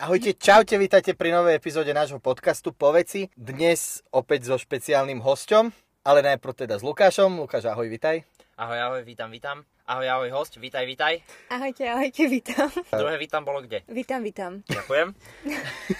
Ahojte, 0.00 0.32
čaute, 0.32 0.80
vítajte 0.80 1.12
pri 1.12 1.28
novej 1.28 1.60
epizóde 1.60 1.92
nášho 1.92 2.24
podcastu 2.24 2.72
Poveci. 2.72 3.28
Dnes 3.36 4.00
opäť 4.08 4.48
so 4.48 4.56
špeciálnym 4.56 5.20
hosťom, 5.20 5.68
ale 6.08 6.24
najprv 6.24 6.64
teda 6.64 6.80
s 6.80 6.82
Lukášom. 6.88 7.36
Lukáš, 7.36 7.68
ahoj, 7.68 7.84
vitaj. 7.84 8.24
Ahoj, 8.56 8.80
ahoj, 8.80 9.02
vítam, 9.04 9.28
vítam. 9.28 9.60
Ahoj, 9.84 10.08
ahoj, 10.08 10.32
host, 10.32 10.56
vítaj, 10.56 10.88
vítaj. 10.88 11.20
Ahojte, 11.52 11.84
ahojte, 11.84 12.32
vítam. 12.32 12.72
Druhé 12.88 13.20
vítam 13.20 13.44
bolo 13.44 13.60
kde? 13.60 13.84
Vítam, 13.92 14.24
vítam. 14.24 14.64
Ďakujem. 14.72 15.12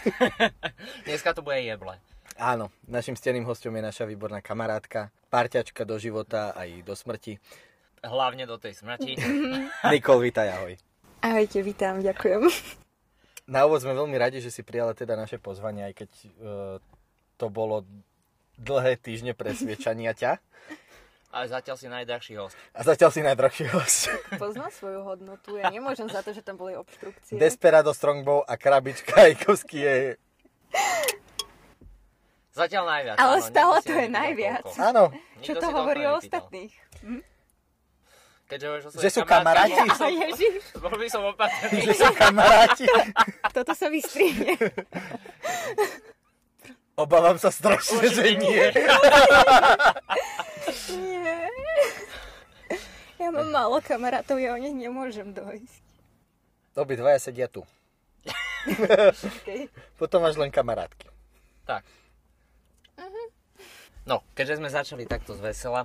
Dneska 1.05 1.37
to 1.37 1.45
bude 1.45 1.61
jeble. 1.61 2.01
Áno, 2.41 2.73
našim 2.89 3.21
steným 3.21 3.45
hostom 3.45 3.77
je 3.77 3.85
naša 3.85 4.09
výborná 4.09 4.41
kamarátka, 4.41 5.13
parťačka 5.29 5.85
do 5.85 6.01
života 6.01 6.57
aj 6.57 6.89
do 6.89 6.97
smrti. 6.97 7.37
Hlavne 8.01 8.49
do 8.49 8.57
tej 8.57 8.81
smrti. 8.81 9.21
Nikol, 9.93 10.25
vítaj, 10.25 10.57
ahoj. 10.57 10.73
Ahojte, 11.21 11.61
vítam, 11.61 12.01
ďakujem. 12.01 12.49
Na 13.51 13.67
úvod 13.67 13.83
sme 13.83 13.99
veľmi 13.99 14.15
radi, 14.15 14.39
že 14.39 14.55
si 14.55 14.63
prijala 14.63 14.95
teda 14.95 15.19
naše 15.19 15.43
pozvanie, 15.43 15.91
aj 15.91 15.95
keď 15.99 16.11
uh, 16.15 16.31
to 17.35 17.51
bolo 17.51 17.83
dlhé 18.55 18.95
týždne 18.95 19.35
presviečania 19.35 20.15
ťa. 20.15 20.39
Ale 21.35 21.47
zatiaľ 21.51 21.77
si 21.79 21.87
najdrahší 21.91 22.35
host. 22.39 22.55
A 22.75 22.87
zatiaľ 22.87 23.11
si 23.11 23.23
najdrahší 23.27 23.67
host. 23.75 24.11
Poznám 24.39 24.71
svoju 24.71 25.03
hodnotu, 25.03 25.59
ja 25.59 25.67
nemôžem 25.67 26.07
za 26.11 26.23
to, 26.23 26.31
že 26.31 26.47
tam 26.47 26.59
boli 26.59 26.79
obštrukcie. 26.79 27.39
Desperado 27.39 27.91
Strongbow 27.91 28.47
a 28.47 28.55
krabička 28.55 29.19
Ajkovský 29.27 29.79
je... 29.83 29.95
Zatiaľ 32.55 32.85
najviac. 32.87 33.17
Ale 33.19 33.39
áno, 33.39 33.47
stále 33.47 33.77
to 33.83 33.95
je 33.95 34.09
najviac. 34.11 34.67
Áno, 34.79 35.15
Čo 35.43 35.53
to 35.59 35.67
hovorí 35.71 36.03
o 36.07 36.19
ostatných? 36.19 36.75
Keďže 38.51 38.67
hovoríš 38.67 38.85
o 38.85 38.91
Že 38.99 39.09
sú 39.09 39.23
kamarátach, 39.23 39.71
kamaráti? 39.71 39.79
bol 39.79 39.87
by 39.87 39.95
som- 39.95 40.11
Ježiš, 40.13 40.63
Bol 40.75 40.95
by 40.97 41.09
som 41.09 41.23
opatrný. 41.25 41.79
že 41.81 41.93
sú 41.95 42.11
kamaráti. 42.13 42.85
toto 43.55 43.73
sa 43.73 43.87
vystrihne. 43.87 44.59
Obávam 46.95 47.39
sa 47.39 47.49
strašne, 47.49 48.03
že 48.05 48.37
nie. 48.37 48.67
Nie. 50.91 51.39
Ja 53.17 53.29
mám 53.31 53.49
málo 53.49 53.79
kamarátov, 53.79 54.37
ja 54.37 54.53
o 54.53 54.59
nich 54.59 54.75
nemôžem 54.75 55.31
dojsť. 55.31 55.83
Obidvaja 56.75 57.21
sedia 57.21 57.47
tu. 57.47 57.63
Okay. 59.41 59.69
Potom 59.97 60.21
máš 60.21 60.37
len 60.37 60.49
kamarátky. 60.49 61.09
Tak. 61.65 61.85
No, 64.03 64.21
keďže 64.35 64.59
sme 64.59 64.69
začali 64.69 65.05
takto 65.05 65.33
z 65.33 65.41
vesela, 65.43 65.85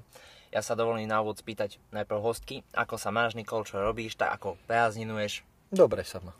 ja 0.56 0.64
sa 0.64 0.72
dovolím 0.72 1.04
na 1.06 1.20
úvod 1.20 1.36
spýtať 1.36 1.84
najprv 1.92 2.24
hostky, 2.24 2.64
ako 2.72 2.96
sa 2.96 3.12
máš, 3.12 3.36
Nikol, 3.36 3.68
čo 3.68 3.76
robíš, 3.76 4.16
tak 4.16 4.32
ako 4.34 4.56
prázdninuješ. 4.66 5.44
Dobre 5.68 6.08
sa 6.08 6.24
má. 6.24 6.32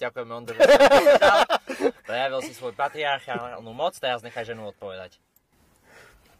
Ďakujeme, 0.00 0.32
Ondro, 0.32 0.56
že. 0.56 0.64
Prejavil 2.08 2.40
si 2.40 2.56
svoj 2.56 2.72
patriarchálnu 2.72 3.70
moc, 3.70 3.92
teraz 3.94 4.24
nechaj 4.24 4.48
ženu 4.48 4.64
odpovedať. 4.66 5.20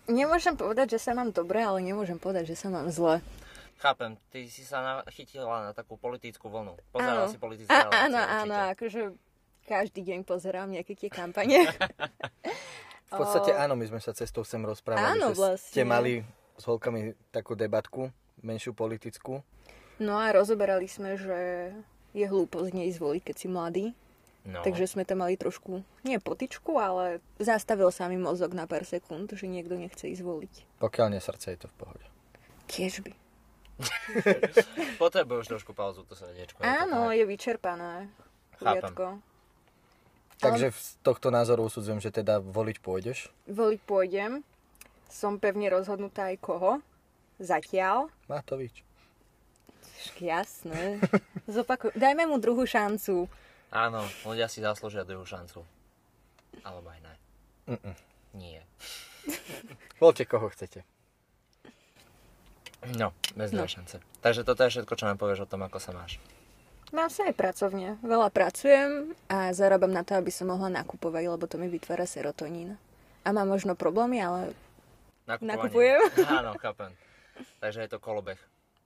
Nemôžem 0.05 0.57
povedať, 0.57 0.97
že 0.97 1.01
sa 1.01 1.13
mám 1.13 1.33
dobre, 1.33 1.61
ale 1.61 1.81
nemôžem 1.81 2.17
povedať, 2.17 2.53
že 2.53 2.57
sa 2.57 2.69
mám 2.69 2.89
zle. 2.89 3.21
Chápem, 3.77 4.17
ty 4.29 4.49
si 4.49 4.65
sa 4.65 5.05
chytila 5.11 5.69
na 5.69 5.73
takú 5.73 5.97
politickú 5.97 6.49
vlnu. 6.49 6.81
Pozerala 6.89 7.29
Áno. 7.29 7.33
si 7.33 7.37
politické 7.37 7.69
A, 7.69 7.85
relácie, 7.85 8.01
áno, 8.01 8.17
určite. 8.17 8.37
áno, 8.41 8.55
akože 8.73 9.01
každý 9.65 10.01
deň 10.03 10.19
pozerám 10.25 10.69
nejaké 10.69 10.93
tie 10.95 11.09
kampane. 11.09 11.69
V 13.05 13.13
podstate 13.13 13.53
áno, 13.53 13.77
my 13.77 13.85
sme 13.87 14.01
sa 14.01 14.11
cestou 14.11 14.43
sem 14.43 14.61
rozprávali, 14.61 15.21
Áno, 15.21 15.31
že 15.31 15.37
vlastne. 15.37 15.71
ste 15.71 15.83
mali 15.85 16.25
s 16.59 16.63
holkami 16.67 17.15
takú 17.35 17.59
debatku, 17.59 18.11
menšiu 18.43 18.75
politickú. 18.75 19.43
No 19.99 20.19
a 20.19 20.35
rozoberali 20.35 20.91
sme, 20.91 21.15
že 21.15 21.71
je 22.15 22.27
hlúposť 22.27 22.71
neísť 22.75 22.99
voliť, 22.99 23.23
keď 23.27 23.37
si 23.37 23.47
mladý. 23.51 23.87
No. 24.45 24.61
Takže 24.61 24.85
sme 24.85 25.09
tam 25.09 25.25
mali 25.25 25.41
trošku, 25.41 25.81
nie 26.05 26.21
potičku, 26.21 26.77
ale 26.77 27.25
zastavil 27.41 27.89
sa 27.89 28.13
mi 28.13 28.21
mozog 28.21 28.53
na 28.53 28.69
pár 28.69 28.85
sekúnd, 28.85 29.33
že 29.33 29.49
niekto 29.49 29.73
nechce 29.73 30.05
ísť 30.05 30.21
voliť. 30.21 30.55
Pokiaľ 30.85 31.17
nie 31.17 31.23
srdce, 31.25 31.57
je 31.57 31.65
to 31.65 31.69
v 31.73 31.77
pohode. 31.81 32.07
Kiež 32.69 33.01
by. 33.01 33.13
Potrebuješ 35.03 35.49
trošku 35.49 35.73
pauzu, 35.73 36.05
to 36.05 36.13
je 36.15 36.45
to 36.45 36.61
Áno, 36.61 37.09
je 37.11 37.25
vyčerpané. 37.25 38.13
Chápem. 38.61 39.25
Takže 40.39 40.77
z 40.77 40.89
tohto 41.01 41.33
názoru 41.33 41.65
usudzujem, 41.65 42.05
že 42.05 42.13
teda 42.13 42.45
voliť 42.45 42.85
pôjdeš. 42.85 43.33
Voliť 43.49 43.81
pôjdem. 43.89 44.45
Som 45.15 45.39
pevne 45.39 45.71
rozhodnutá 45.71 46.35
aj 46.35 46.43
koho. 46.43 46.83
Zatiaľ. 47.39 48.11
Matovič. 48.27 48.83
Jasné. 50.19 50.99
Zopakuj. 51.47 51.95
Dajme 51.95 52.27
mu 52.27 52.37
druhú 52.37 52.67
šancu. 52.67 53.31
Áno, 53.71 54.03
ľudia 54.23 54.47
si 54.47 54.59
zaslúžia 54.59 55.03
druhú 55.03 55.23
šancu. 55.23 55.63
Alebo 56.63 56.87
aj 56.89 57.01
ne. 57.01 57.15
Mm-mm. 57.69 57.95
Nie. 58.35 58.67
Voľte 60.03 60.27
koho 60.27 60.51
chcete. 60.51 60.83
No, 62.93 63.15
bez 63.33 63.49
No. 63.51 63.65
šance. 63.65 63.97
Takže 64.21 64.45
toto 64.45 64.61
je 64.61 64.71
všetko, 64.71 64.93
čo 64.93 65.09
nám 65.09 65.17
povieš 65.17 65.47
o 65.47 65.51
tom, 65.51 65.63
ako 65.63 65.79
sa 65.79 65.91
máš. 65.91 66.21
Mám 66.93 67.09
sa 67.09 67.25
aj 67.25 67.35
pracovne. 67.35 67.97
Veľa 68.03 68.29
pracujem 68.29 68.91
a 69.27 69.51
zarábam 69.51 69.89
na 69.89 70.05
to, 70.05 70.15
aby 70.15 70.29
som 70.29 70.47
mohla 70.47 70.69
nakupovať, 70.69 71.25
lebo 71.27 71.45
to 71.45 71.57
mi 71.57 71.67
vytvára 71.67 72.05
serotonín. 72.05 72.77
A 73.25 73.33
mám 73.33 73.49
možno 73.49 73.73
problémy, 73.73 74.21
ale 74.21 74.53
Nakupovanie. 75.25 75.57
Nakupujem. 75.57 76.01
Áno, 76.39 76.51
chápem. 76.57 76.91
Takže 77.59 77.81
je 77.81 77.91
to 77.91 77.99
kolobeh. 77.99 78.39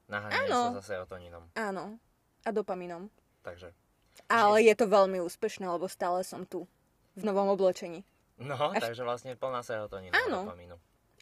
Naháňanie 0.06 0.48
sa 0.48 0.80
za 0.80 0.84
serotonínom. 0.96 1.44
áno. 1.52 2.00
A 2.40 2.48
dopaminom. 2.48 3.12
Takže. 3.42 3.76
Ale 4.24 4.62
je 4.62 4.72
to 4.72 4.86
veľmi 4.86 5.20
úspešné, 5.20 5.68
lebo 5.68 5.84
stále 5.84 6.24
som 6.24 6.42
tu. 6.42 6.64
V 7.12 7.22
novom 7.22 7.50
oblečení. 7.50 8.06
No, 8.38 8.54
Až- 8.72 8.88
takže 8.88 9.02
vlastne 9.02 9.34
plná 9.34 9.60
serotonínu. 9.60 10.14
Áno. 10.14 10.38
a 10.38 10.44
dopamínu. 10.48 10.76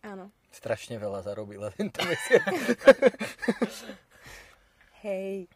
Áno. 0.04 0.30
Strašne 0.52 0.96
veľa 0.96 1.24
zarobila 1.24 1.72
tento 1.72 1.98
mesiac. 2.06 2.46
Hej. 5.02 5.48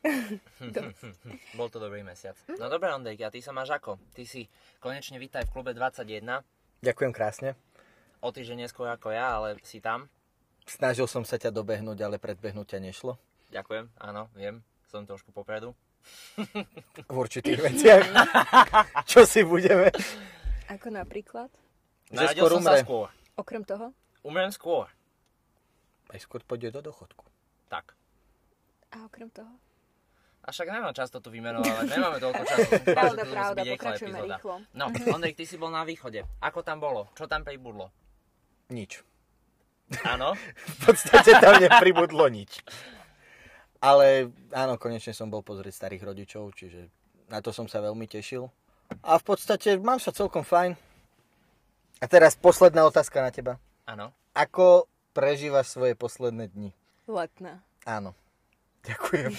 Bol 1.58 1.68
to 1.68 1.78
dobrý 1.78 2.02
mesiac. 2.02 2.34
No 2.50 2.66
dobré, 2.66 2.90
Ondejky, 2.90 3.22
a 3.22 3.30
ty 3.30 3.40
sa 3.40 3.50
máš 3.50 3.70
ako? 3.70 4.00
Ty 4.10 4.22
si 4.24 4.46
konečne 4.78 5.16
vítaj 5.16 5.46
v 5.46 5.52
klube 5.52 5.70
21. 5.70 6.42
Ďakujem 6.80 7.12
krásne. 7.12 7.54
O 8.20 8.28
týždeň 8.28 8.68
neskôr 8.68 8.84
ako 8.92 9.08
ja, 9.16 9.40
ale 9.40 9.56
si 9.64 9.80
tam. 9.80 10.04
Snažil 10.68 11.08
som 11.08 11.24
sa 11.24 11.40
ťa 11.40 11.50
dobehnúť, 11.50 11.98
ale 12.04 12.20
predbehnúť 12.20 12.76
ťa 12.76 12.78
nešlo. 12.84 13.16
Ďakujem, 13.48 13.88
áno, 13.96 14.28
viem. 14.36 14.60
Som 14.92 15.08
trošku 15.08 15.32
popredu. 15.32 15.72
V 17.08 17.16
určitých 17.16 17.58
veciach. 17.60 18.04
Čo 19.10 19.24
si 19.24 19.40
budeme? 19.40 19.88
Ako 20.68 20.92
napríklad? 20.92 21.48
Že 22.12 22.26
skôr 22.36 22.50
som 22.56 22.62
umre. 22.62 22.76
sa 22.76 22.84
skôr. 22.84 23.06
Okrem 23.40 23.62
toho? 23.64 23.86
Umrem 24.20 24.52
skôr. 24.52 24.86
Aj 26.10 26.18
skôr 26.20 26.42
pôjde 26.44 26.74
do 26.74 26.84
dochodku. 26.84 27.24
Tak. 27.72 27.94
A 28.92 29.06
okrem 29.06 29.30
toho? 29.30 29.50
A 30.40 30.50
však 30.50 30.72
nemám 30.72 30.96
často 30.96 31.20
tu 31.20 31.28
vymenovať, 31.28 31.84
nemáme 31.84 32.16
toľko 32.16 32.42
času. 32.48 32.70
Pravda, 32.96 33.22
pravda, 33.28 33.60
pokračujeme 33.60 34.18
epizóda. 34.18 34.36
rýchlo. 34.40 34.54
No, 34.72 34.84
Ondrej, 35.14 35.34
ty 35.36 35.44
si 35.44 35.56
bol 35.60 35.68
na 35.68 35.84
východe. 35.84 36.24
Ako 36.40 36.64
tam 36.64 36.80
bolo? 36.80 37.12
Čo 37.12 37.28
tam 37.28 37.44
pribudlo? 37.44 37.92
Nič. 38.70 39.02
Áno? 40.06 40.38
V 40.38 40.76
podstate 40.86 41.34
tam 41.42 41.58
nepribudlo 41.58 42.30
nič. 42.30 42.62
Ale 43.82 44.30
áno, 44.54 44.78
konečne 44.78 45.10
som 45.10 45.26
bol 45.26 45.42
pozrieť 45.42 45.74
starých 45.74 46.06
rodičov, 46.06 46.54
čiže 46.54 46.86
na 47.26 47.42
to 47.42 47.50
som 47.50 47.66
sa 47.66 47.82
veľmi 47.82 48.06
tešil. 48.06 48.46
A 49.02 49.18
v 49.18 49.24
podstate 49.24 49.78
mám 49.82 49.98
sa 49.98 50.14
celkom 50.14 50.46
fajn. 50.46 50.78
A 52.00 52.04
teraz 52.06 52.38
posledná 52.38 52.86
otázka 52.86 53.20
na 53.20 53.34
teba. 53.34 53.58
Áno. 53.84 54.14
Ako 54.32 54.86
prežívaš 55.10 55.74
svoje 55.74 55.98
posledné 55.98 56.48
dni? 56.48 56.70
Letná. 57.10 57.60
Áno. 57.82 58.14
Ďakujem. 58.80 59.32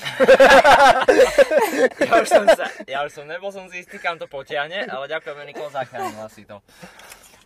Ja 1.97 2.13
už 2.21 2.27
som, 2.29 2.45
sa, 2.45 2.65
ja 2.85 2.99
už 3.01 3.11
som 3.15 3.25
nebol 3.25 3.49
som 3.49 3.65
si 3.73 3.81
istý, 3.81 3.97
kam 3.97 4.21
to 4.21 4.29
potiahne, 4.29 4.85
ale 4.85 5.09
ďakujeme, 5.09 5.41
Nikol, 5.49 5.73
zachránila 5.73 6.29
si 6.29 6.45
to. 6.45 6.61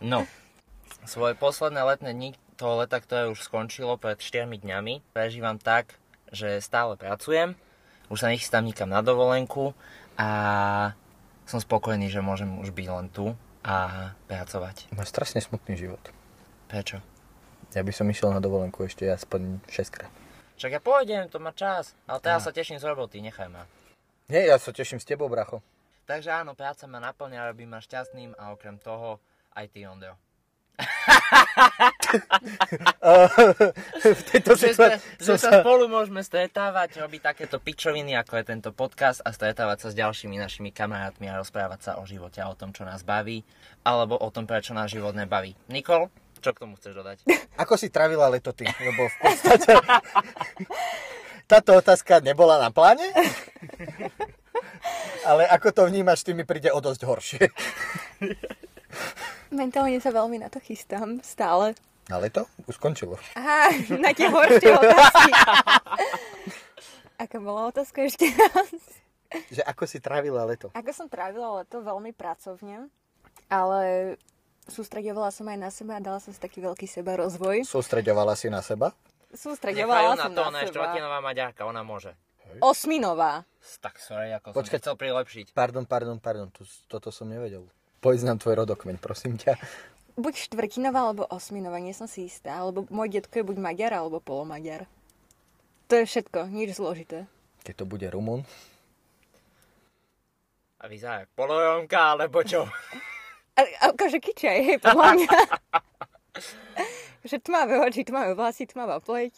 No, 0.04 0.28
svoje 1.06 1.38
posledné 1.38 1.80
letné 1.86 2.10
dni 2.12 2.30
toho 2.58 2.82
leta, 2.82 2.98
ktoré 2.98 3.30
už 3.30 3.46
skončilo 3.46 3.94
pred 3.96 4.18
4 4.18 4.50
dňami, 4.50 5.00
prežívam 5.14 5.56
tak, 5.56 5.94
že 6.34 6.58
stále 6.58 6.98
pracujem, 6.98 7.54
už 8.10 8.22
sa 8.22 8.30
nechystám 8.30 8.66
nikam 8.66 8.90
na 8.90 9.02
dovolenku 9.02 9.72
a 10.18 10.28
som 11.46 11.62
spokojný, 11.62 12.10
že 12.10 12.22
môžem 12.22 12.58
už 12.58 12.74
byť 12.74 12.86
len 12.90 13.06
tu 13.10 13.38
a 13.62 14.10
pracovať. 14.26 14.90
Máš 14.94 15.14
strašne 15.14 15.38
smutný 15.38 15.78
život. 15.78 16.02
Prečo? 16.66 16.98
Ja 17.74 17.82
by 17.86 17.92
som 17.94 18.10
išiel 18.10 18.34
na 18.34 18.42
dovolenku 18.42 18.86
ešte 18.86 19.06
aspoň 19.06 19.62
6 19.70 19.94
krát. 19.94 20.12
Však 20.56 20.72
ja 20.72 20.80
pôjdem, 20.80 21.28
to 21.28 21.36
má 21.36 21.52
čas, 21.52 21.92
ale 22.08 22.18
teraz 22.18 22.48
sa 22.48 22.50
teším 22.54 22.80
z 22.80 22.88
roboty, 22.88 23.20
nechaj 23.20 23.52
ma. 23.52 23.68
Nie, 24.26 24.48
ja 24.48 24.56
sa 24.58 24.74
teším 24.74 24.98
s 24.98 25.06
tebou, 25.06 25.30
bracho. 25.30 25.62
Takže 26.06 26.30
áno, 26.32 26.56
práca 26.56 26.86
ma 26.88 26.98
naplňa, 27.02 27.52
robí 27.52 27.66
ma 27.68 27.78
šťastným 27.82 28.38
a 28.38 28.54
okrem 28.54 28.80
toho 28.80 29.20
aj 29.54 29.66
ty, 29.70 29.84
Ondro. 29.84 30.16
V 33.96 34.20
tejto 34.28 34.52
Že, 34.56 34.76
sa, 34.76 35.00
že 35.00 35.34
sa 35.40 35.50
spolu 35.64 35.88
môžeme 35.88 36.20
stretávať, 36.20 37.00
robiť 37.00 37.20
takéto 37.32 37.56
pičoviny, 37.56 38.12
ako 38.16 38.36
je 38.40 38.44
tento 38.44 38.70
podcast 38.76 39.24
a 39.24 39.32
stretávať 39.32 39.88
sa 39.88 39.88
s 39.92 39.94
ďalšími 39.96 40.36
našimi 40.36 40.70
kamarátmi 40.72 41.32
a 41.32 41.40
rozprávať 41.40 41.80
sa 41.80 41.92
o 42.00 42.04
živote 42.04 42.44
a 42.44 42.52
o 42.52 42.58
tom, 42.58 42.76
čo 42.76 42.84
nás 42.84 43.00
baví, 43.02 43.40
alebo 43.84 44.20
o 44.20 44.28
tom, 44.28 44.44
prečo 44.44 44.76
náš 44.76 45.00
život 45.00 45.16
nebaví. 45.16 45.56
Nikol, 45.72 46.12
čo 46.44 46.52
k 46.52 46.60
tomu 46.60 46.76
chceš 46.76 47.00
dodať? 47.00 47.24
Ako 47.62 47.80
si 47.80 47.88
travila 47.88 48.28
leto 48.28 48.52
ty? 48.52 48.68
Lebo 48.68 49.08
v 49.08 49.16
podstate 49.24 49.80
táto 51.50 51.78
otázka 51.78 52.20
nebola 52.20 52.60
na 52.60 52.68
pláne. 52.68 53.06
Ale 55.26 55.42
ako 55.50 55.68
to 55.74 55.82
vnímaš, 55.90 56.22
ty 56.22 56.30
mi 56.32 56.46
príde 56.46 56.70
o 56.70 56.78
dosť 56.78 57.02
horšie. 57.02 57.44
Mentálne 59.50 59.98
sa 60.02 60.10
veľmi 60.10 60.42
na 60.42 60.50
to 60.50 60.58
chystám, 60.58 61.22
stále. 61.22 61.78
Na 62.06 62.22
leto? 62.22 62.46
Už 62.70 62.78
skončilo. 62.78 63.18
Aha, 63.34 63.70
na 63.98 64.14
tie 64.14 64.30
horšie 64.30 64.70
otázky. 64.74 65.30
Aká 67.22 67.38
bola 67.42 67.70
otázka 67.70 68.06
ešte 68.06 68.30
raz? 68.30 68.70
Že 69.50 69.62
ako 69.66 69.84
si 69.90 69.98
trávila 69.98 70.46
leto? 70.46 70.70
Ako 70.70 70.90
som 70.94 71.06
trávila 71.10 71.62
leto 71.62 71.82
veľmi 71.82 72.14
pracovne, 72.14 72.86
ale 73.50 74.14
sústredovala 74.70 75.34
som 75.34 75.46
aj 75.50 75.58
na 75.58 75.70
seba 75.74 75.98
a 75.98 76.02
dala 76.02 76.22
som 76.22 76.30
si 76.30 76.38
taký 76.38 76.62
veľký 76.62 76.86
seba 76.86 77.18
rozvoj. 77.18 77.66
Sústreďovala 77.66 78.38
si 78.38 78.46
na 78.46 78.62
seba? 78.62 78.94
Sústredovala 79.34 80.14
na 80.14 80.30
som 80.30 80.32
to, 80.34 80.42
na 80.42 80.48
ona 80.54 80.60
seba. 80.62 80.70
štvrtinová 80.70 81.18
maďarka, 81.18 81.66
ona 81.66 81.82
môže. 81.82 82.14
Osminová. 82.62 83.42
Tak 83.82 83.98
sorry, 83.98 84.30
ako 84.30 84.54
Počkaj. 84.54 84.78
som 84.78 84.94
chcel 84.94 84.96
prilepšiť. 84.96 85.46
Pardon, 85.50 85.82
pardon, 85.82 86.16
pardon, 86.22 86.48
toto 86.86 87.10
som 87.10 87.26
nevedel. 87.26 87.66
Povedz 88.06 88.22
nám 88.22 88.38
tvoj 88.38 88.62
rodokmeň, 88.62 89.02
prosím 89.02 89.34
ťa. 89.34 89.58
Buď 90.14 90.46
štvrtinová 90.46 91.10
alebo 91.10 91.26
osminová, 91.26 91.82
nie 91.82 91.90
som 91.90 92.06
si 92.06 92.30
istá. 92.30 92.54
Alebo 92.54 92.86
môj 92.86 93.18
detko 93.18 93.42
je 93.42 93.48
buď 93.50 93.58
Maďar 93.58 93.98
alebo 93.98 94.22
polomaďar. 94.22 94.86
To 95.90 95.98
je 95.98 96.06
všetko, 96.06 96.46
nič 96.54 96.78
zložité. 96.78 97.26
Keď 97.66 97.82
to 97.82 97.84
bude 97.90 98.06
Rumun. 98.06 98.46
A 100.78 100.86
vyzerá 100.86 101.26
jak 101.26 101.34
poloromka, 101.34 102.14
alebo 102.14 102.46
čo? 102.46 102.70
A, 103.58 103.60
a 103.82 103.90
akože 103.90 104.22
kyčaj, 104.22 104.58
hej, 104.62 104.78
podľa 104.78 105.10
mňa. 105.18 105.38
že 107.34 107.42
tmavé 107.42 107.82
oči, 107.82 108.06
tmavé 108.06 108.38
vlasy, 108.38 108.70
tmavá 108.70 109.02
pleť. 109.02 109.34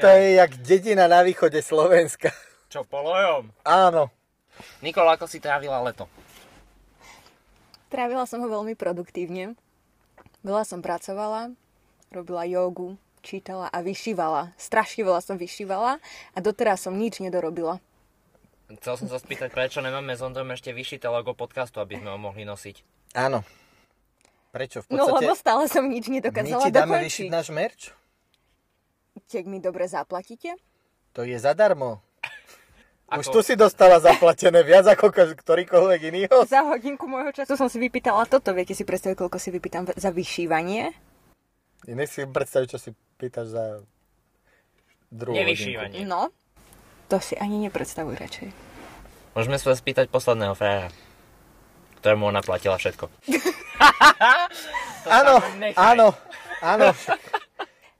To 0.00 0.08
je 0.08 0.40
jak 0.40 0.56
dedina 0.64 1.12
na 1.12 1.20
východe 1.20 1.60
Slovenska. 1.60 2.32
Čo, 2.74 2.82
polorom? 2.82 3.54
Áno. 3.62 4.10
Nikol, 4.82 5.06
ako 5.06 5.30
si 5.30 5.38
trávila 5.38 5.78
leto? 5.78 6.10
Trávila 7.86 8.26
som 8.26 8.42
ho 8.42 8.50
veľmi 8.50 8.74
produktívne. 8.74 9.54
Veľa 10.42 10.66
som 10.66 10.82
pracovala, 10.82 11.54
robila 12.10 12.42
jogu, 12.42 12.98
čítala 13.22 13.70
a 13.70 13.78
vyšívala. 13.78 14.58
Strašne 14.58 15.06
veľa 15.06 15.22
som 15.22 15.38
vyšívala 15.38 16.02
a 16.34 16.38
doteraz 16.42 16.82
som 16.82 16.98
nič 16.98 17.22
nedorobila. 17.22 17.78
Chcel 18.82 18.98
som 18.98 19.06
sa 19.06 19.22
spýtať, 19.22 19.54
prečo 19.54 19.78
nemáme 19.78 20.10
s 20.10 20.26
Ondrom 20.26 20.50
ešte 20.50 20.74
vyšité 20.74 21.06
logo 21.06 21.30
podcastu, 21.30 21.78
aby 21.78 22.02
sme 22.02 22.10
ho 22.10 22.18
mohli 22.18 22.42
nosiť. 22.42 22.82
Áno. 23.14 23.46
Prečo? 24.50 24.82
V 24.82 24.98
No 24.98 25.06
podstate 25.06 25.30
lebo 25.30 25.38
stále 25.38 25.70
som 25.70 25.86
nič 25.86 26.10
my 26.10 26.18
nedokázala 26.18 26.66
ti 26.66 26.74
dáme 26.74 26.98
dokončiť. 26.98 27.06
vyšiť 27.06 27.26
náš 27.30 27.54
merč? 27.54 27.94
Keď 29.30 29.46
mi 29.46 29.62
dobre 29.62 29.86
zaplatíte? 29.86 30.58
To 31.14 31.22
je 31.22 31.38
zadarmo. 31.38 32.02
Už 33.04 33.28
Ako- 33.28 33.34
tu 33.36 33.40
si 33.44 33.54
dostala 33.54 34.00
zaplatené 34.00 34.64
viac 34.64 34.88
ako 34.88 35.12
ktorýkoľvek 35.12 36.00
iný 36.08 36.20
host. 36.32 36.50
Za 36.50 36.64
hodinku 36.64 37.04
môjho 37.04 37.36
času 37.36 37.54
som 37.54 37.68
si 37.68 37.76
vypýtala 37.76 38.24
toto. 38.24 38.56
Viete 38.56 38.72
si 38.72 38.82
predstaviť, 38.82 39.16
koľko 39.20 39.36
si 39.36 39.52
vypýtam 39.52 39.84
za 39.92 40.10
vyšívanie? 40.10 40.90
Nech 41.84 42.08
si 42.08 42.24
predstaviť, 42.24 42.68
čo 42.74 42.78
si 42.80 42.90
pýtaš 43.20 43.46
za 43.52 43.64
druhú 45.12 45.36
hodinku. 45.36 45.52
Nevyšívanie. 45.52 46.08
No, 46.08 46.32
to 47.12 47.20
si 47.20 47.36
ani 47.36 47.68
nepredstavuj 47.68 48.16
radšej. 48.16 48.48
Môžeme 49.36 49.60
sa 49.60 49.76
spýtať 49.76 50.08
posledného 50.08 50.56
frajera, 50.56 50.88
ktorému 52.00 52.24
ona 52.24 52.40
platila 52.40 52.80
všetko. 52.80 53.10
Áno, 55.04 55.36
áno, 55.76 56.16
áno. 56.64 56.88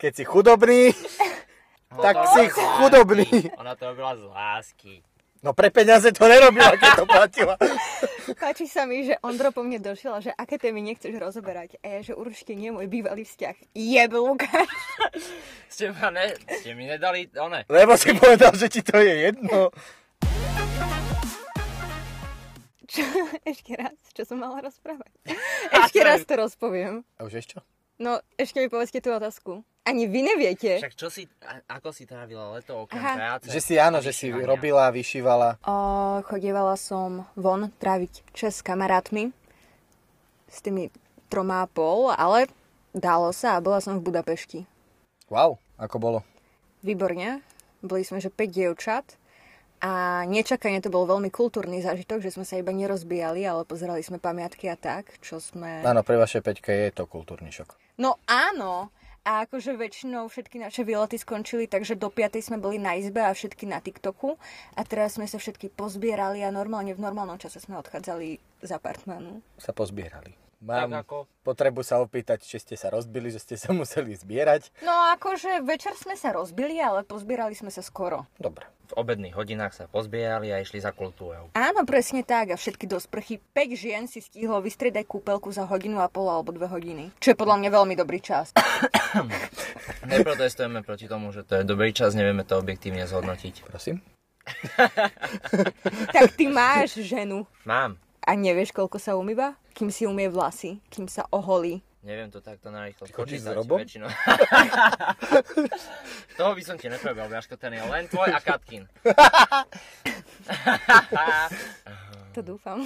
Keď 0.00 0.12
si 0.14 0.24
chudobný, 0.24 0.88
tak 2.02 2.14
to 2.16 2.26
si 2.34 2.44
chudobný. 2.50 3.28
Ona 3.58 3.74
to 3.76 3.94
robila 3.94 4.12
z 4.16 4.22
lásky. 4.26 4.94
No 5.44 5.52
pre 5.52 5.68
peniaze 5.68 6.08
to 6.08 6.24
nerobila, 6.24 6.72
keď 6.72 6.90
to 6.96 7.04
platila. 7.04 7.54
Páči 8.40 8.64
sa 8.64 8.88
mi, 8.88 9.04
že 9.04 9.20
Ondro 9.20 9.52
po 9.52 9.60
mne 9.60 9.76
došiel, 9.76 10.16
že 10.24 10.32
aké 10.32 10.56
témy 10.56 10.80
nechceš 10.80 11.12
rozoberať. 11.20 11.76
A 11.84 12.00
ja, 12.00 12.00
že 12.00 12.16
určite 12.16 12.56
nie 12.56 12.72
môj 12.72 12.88
bývalý 12.88 13.28
vzťah. 13.28 13.76
Jebe, 13.76 14.24
Lukáš. 14.24 14.72
Ste, 15.68 15.92
ma 15.92 16.08
ne, 16.08 16.32
ste 16.54 16.70
mi 16.72 16.86
nedali, 16.86 17.26
one. 17.34 17.66
Lebo 17.66 17.98
si 17.98 18.14
povedal, 18.14 18.54
že 18.54 18.70
ti 18.70 18.80
to 18.80 18.94
je 18.94 19.26
jedno. 19.26 19.74
Čo? 22.86 23.02
Ešte 23.42 23.74
raz, 23.74 23.98
čo 24.14 24.22
som 24.22 24.38
mala 24.38 24.62
rozprávať? 24.62 25.10
Ešte 25.82 25.98
raz 26.06 26.22
to 26.22 26.38
rozpoviem. 26.38 27.02
A 27.18 27.26
už 27.26 27.42
ešte 27.42 27.58
čo? 27.58 27.60
No, 27.98 28.22
ešte 28.38 28.62
mi 28.62 28.70
povedzte 28.70 29.02
tú 29.02 29.10
otázku. 29.10 29.66
Ani 29.84 30.08
vy 30.08 30.24
neviete. 30.24 30.80
Však 30.80 30.96
čo 30.96 31.12
si, 31.12 31.28
ako 31.68 31.92
si 31.92 32.08
trávila 32.08 32.56
leto 32.56 32.88
okrem 32.88 33.04
Aha. 33.04 33.16
práce? 33.20 33.52
Že 33.52 33.60
si 33.60 33.74
áno, 33.76 34.00
že 34.00 34.16
si 34.16 34.32
robila, 34.32 34.88
vyšívala. 34.88 35.60
O, 35.60 36.24
chodievala 36.24 36.72
som 36.80 37.28
von 37.36 37.68
tráviť 37.68 38.24
čas 38.32 38.60
s 38.60 38.64
kamarátmi. 38.64 39.28
S 40.48 40.64
tými 40.64 40.88
troma 41.28 41.64
a 41.64 41.68
pol, 41.68 42.08
ale 42.16 42.48
dalo 42.96 43.28
sa 43.36 43.60
a 43.60 43.64
bola 43.64 43.84
som 43.84 44.00
v 44.00 44.08
Budapešti. 44.08 44.64
Wow, 45.28 45.60
ako 45.76 45.96
bolo? 46.00 46.18
Výborne. 46.80 47.44
Boli 47.84 48.08
sme, 48.08 48.24
že 48.24 48.32
5 48.32 48.56
dievčat 48.56 49.04
a 49.84 50.24
nečakane 50.24 50.80
to 50.80 50.88
bol 50.88 51.04
veľmi 51.04 51.28
kultúrny 51.28 51.84
zážitok, 51.84 52.24
že 52.24 52.32
sme 52.32 52.48
sa 52.48 52.56
iba 52.56 52.72
nerozbíjali, 52.72 53.44
ale 53.44 53.68
pozerali 53.68 54.00
sme 54.00 54.16
pamiatky 54.16 54.72
a 54.72 54.80
tak, 54.80 55.20
čo 55.20 55.44
sme... 55.44 55.84
Áno, 55.84 56.00
pre 56.00 56.16
vaše 56.16 56.40
peťke 56.40 56.72
je 56.72 56.90
to 56.96 57.04
kultúrny 57.04 57.52
šok. 57.52 58.00
No 58.00 58.16
áno, 58.24 58.88
a 59.24 59.48
akože 59.48 59.72
väčšinou 59.80 60.28
všetky 60.28 60.60
naše 60.60 60.84
výlety 60.84 61.16
skončili, 61.16 61.64
takže 61.64 61.96
do 61.96 62.12
5. 62.12 62.44
sme 62.44 62.60
boli 62.60 62.76
na 62.76 62.92
izbe 63.00 63.24
a 63.24 63.32
všetky 63.32 63.64
na 63.64 63.80
TikToku 63.80 64.36
a 64.76 64.80
teraz 64.84 65.16
sme 65.16 65.24
sa 65.24 65.40
všetky 65.40 65.72
pozbierali 65.72 66.44
a 66.44 66.52
normálne 66.52 66.92
v 66.92 67.00
normálnom 67.00 67.40
čase 67.40 67.56
sme 67.56 67.80
odchádzali 67.80 68.36
z 68.60 68.70
apartmánu. 68.70 69.40
Sa 69.56 69.72
pozbierali. 69.72 70.43
Tak 70.64 70.88
Mám 70.88 71.04
ako? 71.04 71.28
potrebu 71.44 71.84
sa 71.84 72.00
opýtať, 72.00 72.40
či 72.40 72.56
ste 72.56 72.72
sa 72.72 72.88
rozbili, 72.88 73.28
že 73.28 73.36
ste 73.36 73.60
sa 73.60 73.70
museli 73.76 74.16
zbierať. 74.16 74.72
No 74.80 75.12
akože 75.12 75.60
večer 75.60 75.92
sme 75.92 76.16
sa 76.16 76.32
rozbili, 76.32 76.80
ale 76.80 77.04
pozbierali 77.04 77.52
sme 77.52 77.68
sa 77.68 77.84
skoro. 77.84 78.24
Dobre. 78.40 78.64
V 78.84 79.00
obedných 79.00 79.32
hodinách 79.32 79.72
sa 79.72 79.84
pozbierali 79.88 80.52
a 80.52 80.60
išli 80.60 80.76
za 80.76 80.92
kultúrou. 80.92 81.48
Áno, 81.56 81.88
presne 81.88 82.20
tak 82.20 82.52
a 82.52 82.56
všetky 82.56 82.84
do 82.84 83.00
sprchy 83.00 83.40
5 83.56 83.80
žien 83.80 84.04
si 84.04 84.20
stihlo 84.20 84.60
vystriedať 84.60 85.08
kúpelku 85.08 85.48
za 85.52 85.64
hodinu 85.64 86.04
a 86.04 86.08
pol 86.12 86.28
alebo 86.28 86.52
dve 86.52 86.68
hodiny. 86.68 87.08
Čo 87.16 87.32
je 87.32 87.40
podľa 87.40 87.64
mňa 87.64 87.70
veľmi 87.72 87.94
dobrý 87.96 88.20
čas. 88.20 88.52
Neprotestujeme 90.04 90.84
proti 90.84 91.08
tomu, 91.08 91.32
že 91.32 91.48
to 91.48 91.56
je 91.60 91.64
dobrý 91.64 91.96
čas, 91.96 92.12
nevieme 92.12 92.44
to 92.44 92.60
objektívne 92.60 93.08
zhodnotiť. 93.08 93.64
Prosím. 93.64 94.04
tak 96.12 96.36
ty 96.36 96.44
máš 96.52 97.00
ženu 97.00 97.48
Mám. 97.64 97.96
A 98.24 98.32
nevieš, 98.32 98.72
koľko 98.72 98.96
sa 98.96 99.14
umýva? 99.14 99.54
Kým 99.72 99.88
si 99.88 100.04
umie 100.04 100.26
vlasy, 100.26 100.80
kým 100.88 101.06
sa 101.06 101.28
oholí. 101.28 101.84
Neviem 102.00 102.28
to 102.28 102.44
takto 102.44 102.68
narýchlo 102.68 103.08
chodíš 103.08 103.40
s 103.40 103.48
Robom? 103.48 103.80
väčšinou. 103.80 104.12
Toho 106.36 106.52
by 106.52 106.60
som 106.60 106.76
ti 106.76 106.92
nepovedal, 106.92 107.32
Viaško, 107.32 107.56
ten 107.56 107.72
je 107.72 107.80
len 107.80 108.04
tvoj 108.08 108.28
a 108.28 108.40
Katkin. 108.40 108.84
To 112.34 112.42
dúfam. 112.42 112.82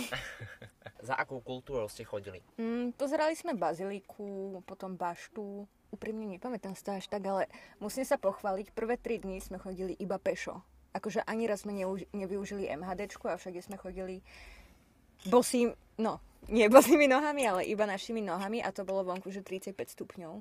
Za 1.09 1.17
akou 1.17 1.41
kultúrou 1.41 1.89
ste 1.89 2.05
chodili? 2.05 2.45
Mm, 2.61 2.93
pozerali 2.93 3.33
sme 3.33 3.57
baziliku, 3.57 4.61
potom 4.69 4.93
baštu. 4.93 5.65
Úprimne 5.89 6.29
nepamätám 6.29 6.77
si 6.77 6.85
to 6.85 6.93
až 6.93 7.09
tak, 7.09 7.25
ale 7.25 7.49
musím 7.81 8.05
sa 8.05 8.21
pochváliť. 8.21 8.77
Prvé 8.77 9.01
tri 9.01 9.17
dni 9.17 9.41
sme 9.41 9.57
chodili 9.57 9.97
iba 9.97 10.21
pešo. 10.21 10.61
Akože 10.93 11.25
ani 11.25 11.49
raz 11.49 11.65
sme 11.65 11.73
neuž- 11.73 12.05
nevyužili 12.13 12.69
MHDčku 12.69 13.25
a 13.25 13.41
všade 13.41 13.63
sme 13.63 13.81
chodili 13.81 14.21
bosým, 15.27 15.75
no, 15.99 16.23
nie 16.47 16.71
bosými 16.71 17.11
nohami, 17.11 17.43
ale 17.49 17.61
iba 17.67 17.85
našimi 17.89 18.23
nohami 18.23 18.63
a 18.63 18.71
to 18.71 18.87
bolo 18.87 19.03
vonku, 19.03 19.35
že 19.35 19.43
35 19.43 19.75
stupňov. 19.75 20.35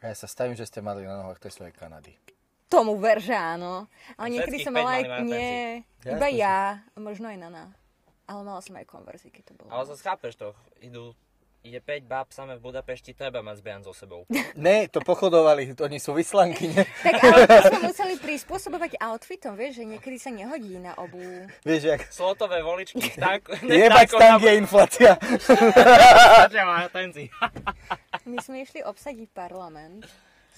A 0.00 0.12
ja 0.12 0.16
sa 0.16 0.28
stavím, 0.28 0.56
že 0.56 0.68
ste 0.68 0.84
mali 0.84 1.04
na 1.04 1.20
nohách 1.24 1.40
tej 1.40 1.52
svojej 1.52 1.72
Kanady. 1.76 2.16
Tomu 2.68 2.96
ver, 2.98 3.20
že 3.20 3.36
áno. 3.36 3.86
Ale 4.18 4.28
niekedy 4.34 4.64
som 4.64 4.74
mala 4.74 5.00
aj... 5.00 5.24
Nie, 5.24 5.84
Ja 6.04 6.16
iba 6.16 6.28
ja, 6.28 6.58
možno 6.96 7.30
aj 7.30 7.38
Nana. 7.38 7.64
Ale 8.24 8.40
mala 8.40 8.60
som 8.64 8.74
aj 8.76 8.88
keď 9.30 9.42
to 9.48 9.52
bolo. 9.56 9.68
Ale 9.68 9.84
zase 9.84 10.00
chápeš 10.00 10.34
to, 10.40 10.56
idú 10.80 11.12
ide 11.64 11.80
5 11.80 12.04
báb 12.04 12.28
samé 12.28 12.60
v 12.60 12.68
Budapešti, 12.68 13.16
treba 13.16 13.40
mať 13.40 13.56
zbian 13.64 13.80
so 13.80 13.96
sebou. 13.96 14.28
Ne, 14.54 14.86
to 14.92 15.00
pochodovali, 15.00 15.72
oni 15.80 15.96
sú 15.96 16.12
vyslanky, 16.12 16.68
ne? 16.68 16.84
Tak 17.06 17.14
ale 17.24 17.40
my 17.48 17.58
sme 17.64 17.80
museli 17.88 18.14
prispôsobovať 18.20 19.00
outfitom, 19.00 19.56
vieš, 19.56 19.80
že 19.80 19.84
niekedy 19.88 20.16
sa 20.20 20.28
nehodí 20.28 20.76
na 20.76 20.92
obu. 21.00 21.24
Vieš, 21.64 21.82
jak 21.88 22.00
Slotové 22.12 22.60
voličky, 22.60 23.00
tak, 23.16 23.48
jebať 23.64 24.08
stang 24.12 24.40
je 24.44 24.52
inflácia. 24.60 25.16
My 28.28 28.38
sme 28.44 28.60
išli 28.60 28.84
obsadiť 28.84 29.32
parlament. 29.32 30.04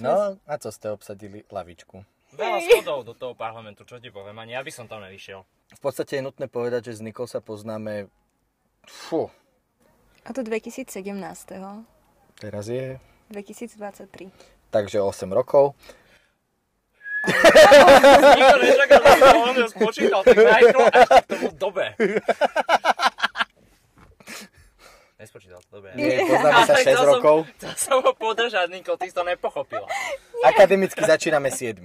No, 0.03 0.37
a 0.43 0.55
co 0.59 0.69
ste 0.75 0.91
obsadili? 0.91 1.47
Lavičku. 1.49 2.03
Veľa 2.37 2.59
schodov 2.67 3.07
do 3.07 3.15
toho 3.15 3.33
parlamentu, 3.33 3.87
čo 3.87 4.03
ti 4.03 4.11
poviem, 4.11 4.37
ani 4.43 4.59
ja 4.59 4.61
by 4.61 4.69
som 4.75 4.91
tam 4.91 5.01
nevyšiel. 5.07 5.41
V 5.73 5.81
podstate 5.81 6.19
je 6.19 6.27
nutné 6.27 6.51
povedať, 6.51 6.91
že 6.91 6.99
s 6.99 7.01
Nikol 7.01 7.31
sa 7.31 7.39
poznáme... 7.39 8.11
Fú, 8.87 9.33
A 10.27 10.35
to 10.35 10.43
2017. 10.43 10.91
teraz 12.37 12.67
je... 12.67 12.99
2023. 13.31 14.31
Takže 14.71 14.99
8 15.01 15.33
rokov. 15.33 15.75
Nikto 17.27 18.57
nečakal, 18.61 19.01
že 19.03 19.19
to 19.19 19.39
on 19.41 19.57
spočítal 19.67 20.21
tak 20.23 20.37
rýchlo 20.37 20.83
až 20.85 21.09
k 21.11 21.27
tomu 21.27 21.49
dobe. 21.55 21.87
Nespočítal 25.17 25.59
to 25.65 25.81
dobre. 25.81 25.91
Nie, 25.97 26.23
poznáme 26.23 26.61
sa 26.63 26.75
Ale 26.77 26.83
6 26.83 26.87
chcel 26.87 26.99
som- 26.99 27.09
rokov. 27.09 27.37
Chcel 27.57 27.75
som 27.75 27.99
ho 27.99 28.13
podržať, 28.13 28.67
Niko, 28.69 28.95
ty 28.95 29.09
si 29.09 29.15
to 29.17 29.25
nepochopila. 29.25 29.89
Akademicky 30.45 31.01
začíname 31.01 31.51
7. 31.51 31.83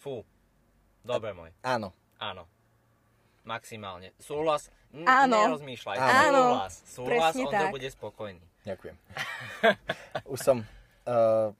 Fú. 0.00 0.24
Dobre 1.04 1.30
môj. 1.30 1.54
Áno. 1.62 1.94
Áno. 2.18 2.48
Maximálne. 3.46 4.10
Súhlas. 4.18 4.68
N- 4.90 5.06
Áno. 5.06 5.38
Nerozmýšľaj. 5.54 5.96
Áno. 5.96 6.42
Súhlas. 6.58 6.74
Súhlas, 6.84 7.10
Presne 7.30 7.42
on 7.46 7.52
tak. 7.54 7.62
to 7.62 7.66
bude 7.72 7.88
spokojný. 7.88 8.42
Ďakujem. 8.66 8.96
Už 10.34 10.40
som... 10.42 10.56
Uh, 11.06 11.54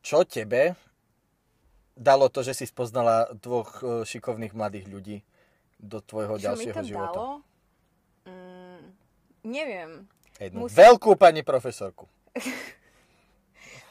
čo 0.00 0.24
tebe 0.24 0.72
dalo 1.92 2.26
to, 2.26 2.40
že 2.40 2.56
si 2.56 2.64
spoznala 2.64 3.28
dvoch 3.36 3.70
uh, 3.78 3.88
šikovných 4.02 4.56
mladých 4.56 4.88
ľudí 4.88 5.16
do 5.76 6.00
tvojho 6.00 6.40
Čo 6.40 6.40
mi 6.40 6.44
ďalšieho 6.48 6.74
to 6.74 6.88
života? 6.88 7.12
dalo? 7.12 7.28
Mm, 8.24 8.82
neviem. 9.44 9.90
Jednu 10.40 10.64
Musím- 10.64 10.78
veľkú 10.80 11.12
pani 11.14 11.44
profesorku. 11.44 12.08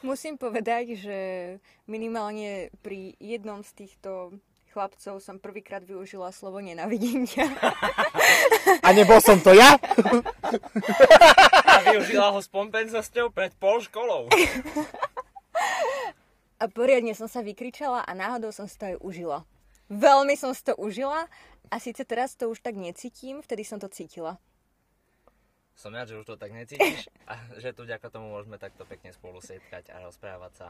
Musím 0.02 0.34
povedať, 0.34 0.98
že 0.98 1.18
minimálne 1.86 2.74
pri 2.82 3.14
jednom 3.22 3.62
z 3.62 3.86
týchto 3.86 4.34
chlapcov 4.72 5.20
som 5.20 5.36
prvýkrát 5.36 5.84
využila 5.84 6.32
slovo 6.32 6.64
nenavidím 6.64 7.28
ťa. 7.28 7.44
A 8.80 8.88
nebol 8.96 9.20
som 9.20 9.36
to 9.38 9.52
ja? 9.52 9.76
A 11.68 11.76
využila 11.92 12.32
ho 12.32 12.40
s 12.40 12.48
pompencosťou 12.48 13.28
pred 13.28 13.52
pol 13.60 13.84
školou. 13.84 14.32
A 16.56 16.64
poriadne 16.72 17.12
som 17.12 17.28
sa 17.28 17.44
vykričala 17.44 18.02
a 18.02 18.10
náhodou 18.16 18.48
som 18.50 18.64
si 18.64 18.80
to 18.80 18.88
aj 18.88 18.96
užila. 19.04 19.38
Veľmi 19.92 20.32
som 20.40 20.56
si 20.56 20.64
to 20.64 20.72
užila 20.80 21.28
a 21.68 21.74
síce 21.76 22.00
teraz 22.08 22.32
to 22.32 22.48
už 22.48 22.64
tak 22.64 22.72
necítim, 22.72 23.44
vtedy 23.44 23.68
som 23.68 23.76
to 23.76 23.92
cítila. 23.92 24.40
Som 25.76 25.92
rád, 25.96 26.12
že 26.12 26.20
už 26.20 26.28
to 26.28 26.36
tak 26.40 26.52
necítiš 26.52 27.12
a 27.28 27.36
že 27.60 27.72
tu 27.76 27.84
vďaka 27.84 28.08
tomu 28.08 28.32
môžeme 28.32 28.56
takto 28.56 28.84
pekne 28.88 29.12
spolu 29.12 29.40
setkať 29.40 29.92
a 29.92 30.04
rozprávať 30.04 30.52
sa. 30.54 30.66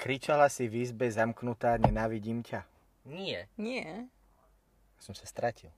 Kričala 0.00 0.48
si 0.48 0.64
v 0.64 0.84
izbe 0.84 1.12
zamknutá, 1.12 1.76
nenávidím 1.76 2.40
ťa. 2.40 2.64
Nie. 3.04 3.48
Nie. 3.56 4.08
Som 5.00 5.16
sa 5.16 5.24
stratil. 5.24 5.72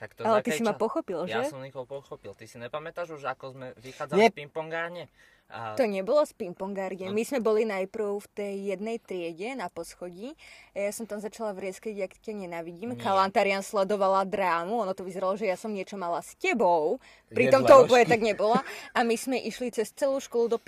Však 0.00 0.14
to 0.14 0.20
Ale 0.22 0.40
ty 0.46 0.54
si 0.54 0.62
ma 0.62 0.72
pochopil, 0.72 1.26
že? 1.26 1.34
Ja 1.34 1.42
som 1.44 1.58
Nikol 1.58 1.84
pochopil. 1.84 2.32
Ty 2.38 2.46
si 2.46 2.56
nepamätáš 2.62 3.10
už, 3.10 3.26
ako 3.26 3.58
sme 3.58 3.66
vychádzali 3.74 4.18
Nie. 4.22 4.30
z 4.30 4.38
pingpongárne? 4.38 5.04
A 5.50 5.74
To 5.74 5.82
nebolo 5.82 6.22
z 6.22 6.30
pingpongárne. 6.38 7.10
No. 7.10 7.12
My 7.12 7.26
sme 7.26 7.42
boli 7.42 7.66
najprv 7.66 8.22
v 8.22 8.28
tej 8.30 8.54
jednej 8.70 9.02
triede 9.02 9.58
na 9.58 9.66
poschodí. 9.66 10.38
A 10.78 10.86
ja 10.86 10.92
som 10.94 11.10
tam 11.10 11.18
začala 11.18 11.50
vrieskať, 11.50 12.06
jak 12.06 12.14
ťa 12.22 12.46
nenavidím. 12.46 12.94
Nie. 12.94 13.02
Kalantarian 13.02 13.66
sledovala 13.66 14.22
drámu. 14.30 14.78
Ono 14.86 14.94
to 14.94 15.02
vyzeralo, 15.02 15.34
že 15.34 15.50
ja 15.50 15.58
som 15.58 15.74
niečo 15.74 15.98
mala 15.98 16.22
s 16.22 16.38
tebou. 16.38 17.02
Jedla 17.26 17.34
Pritom 17.34 17.62
to 17.66 17.74
úplne 17.82 18.06
tak 18.06 18.22
nebola. 18.22 18.62
A 18.94 19.02
my 19.02 19.18
sme 19.18 19.42
išli 19.42 19.74
cez 19.74 19.90
celú 19.90 20.22
školu 20.22 20.54
do 20.54 20.58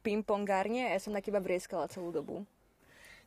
pingpongárne 0.00 0.88
a 0.88 0.96
ja 0.96 1.00
som 1.04 1.12
na 1.12 1.20
teba 1.20 1.44
vrieskala 1.44 1.84
celú 1.92 2.08
dobu. 2.08 2.48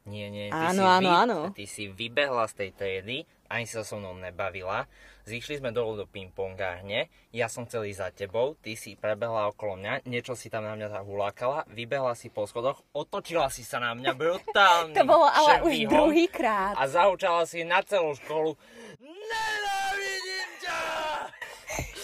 Nie, 0.04 0.28
nie. 0.28 0.52
Áno, 0.52 0.84
si 0.84 0.92
áno, 1.00 1.10
áno. 1.16 1.38
Ty 1.56 1.64
si 1.64 1.88
vybehla 1.88 2.44
z 2.52 2.54
tej 2.60 2.70
triedy, 2.76 3.18
ani 3.48 3.64
sa 3.64 3.88
so 3.88 3.96
mnou 3.96 4.20
nebavila. 4.20 4.84
Zišli 5.24 5.64
sme 5.64 5.72
dolu 5.72 6.04
do 6.04 6.06
pingpongárne, 6.10 7.08
ja 7.32 7.48
som 7.48 7.64
ísť 7.64 7.96
za 7.96 8.10
tebou, 8.12 8.60
ty 8.60 8.76
si 8.76 9.00
prebehla 9.00 9.48
okolo 9.48 9.80
mňa, 9.80 10.04
niečo 10.04 10.36
si 10.36 10.52
tam 10.52 10.68
na 10.68 10.76
mňa 10.76 10.92
zahulákala, 10.92 11.72
vybehla 11.72 12.12
si 12.20 12.28
po 12.28 12.44
schodoch, 12.44 12.84
otočila 12.92 13.48
si 13.48 13.64
sa 13.64 13.80
na 13.80 13.96
mňa 13.96 14.12
brutálny 14.12 14.92
To 15.00 15.08
bolo 15.08 15.32
ale 15.32 15.64
už 15.64 15.72
šervýhon 15.72 15.92
druhý 15.96 16.26
krát. 16.28 16.76
A 16.76 16.84
zahučala 16.92 17.48
si 17.48 17.64
na 17.64 17.80
celú 17.88 18.12
školu. 18.20 18.60
Nenávidím 19.00 20.50
ťa! 20.60 20.80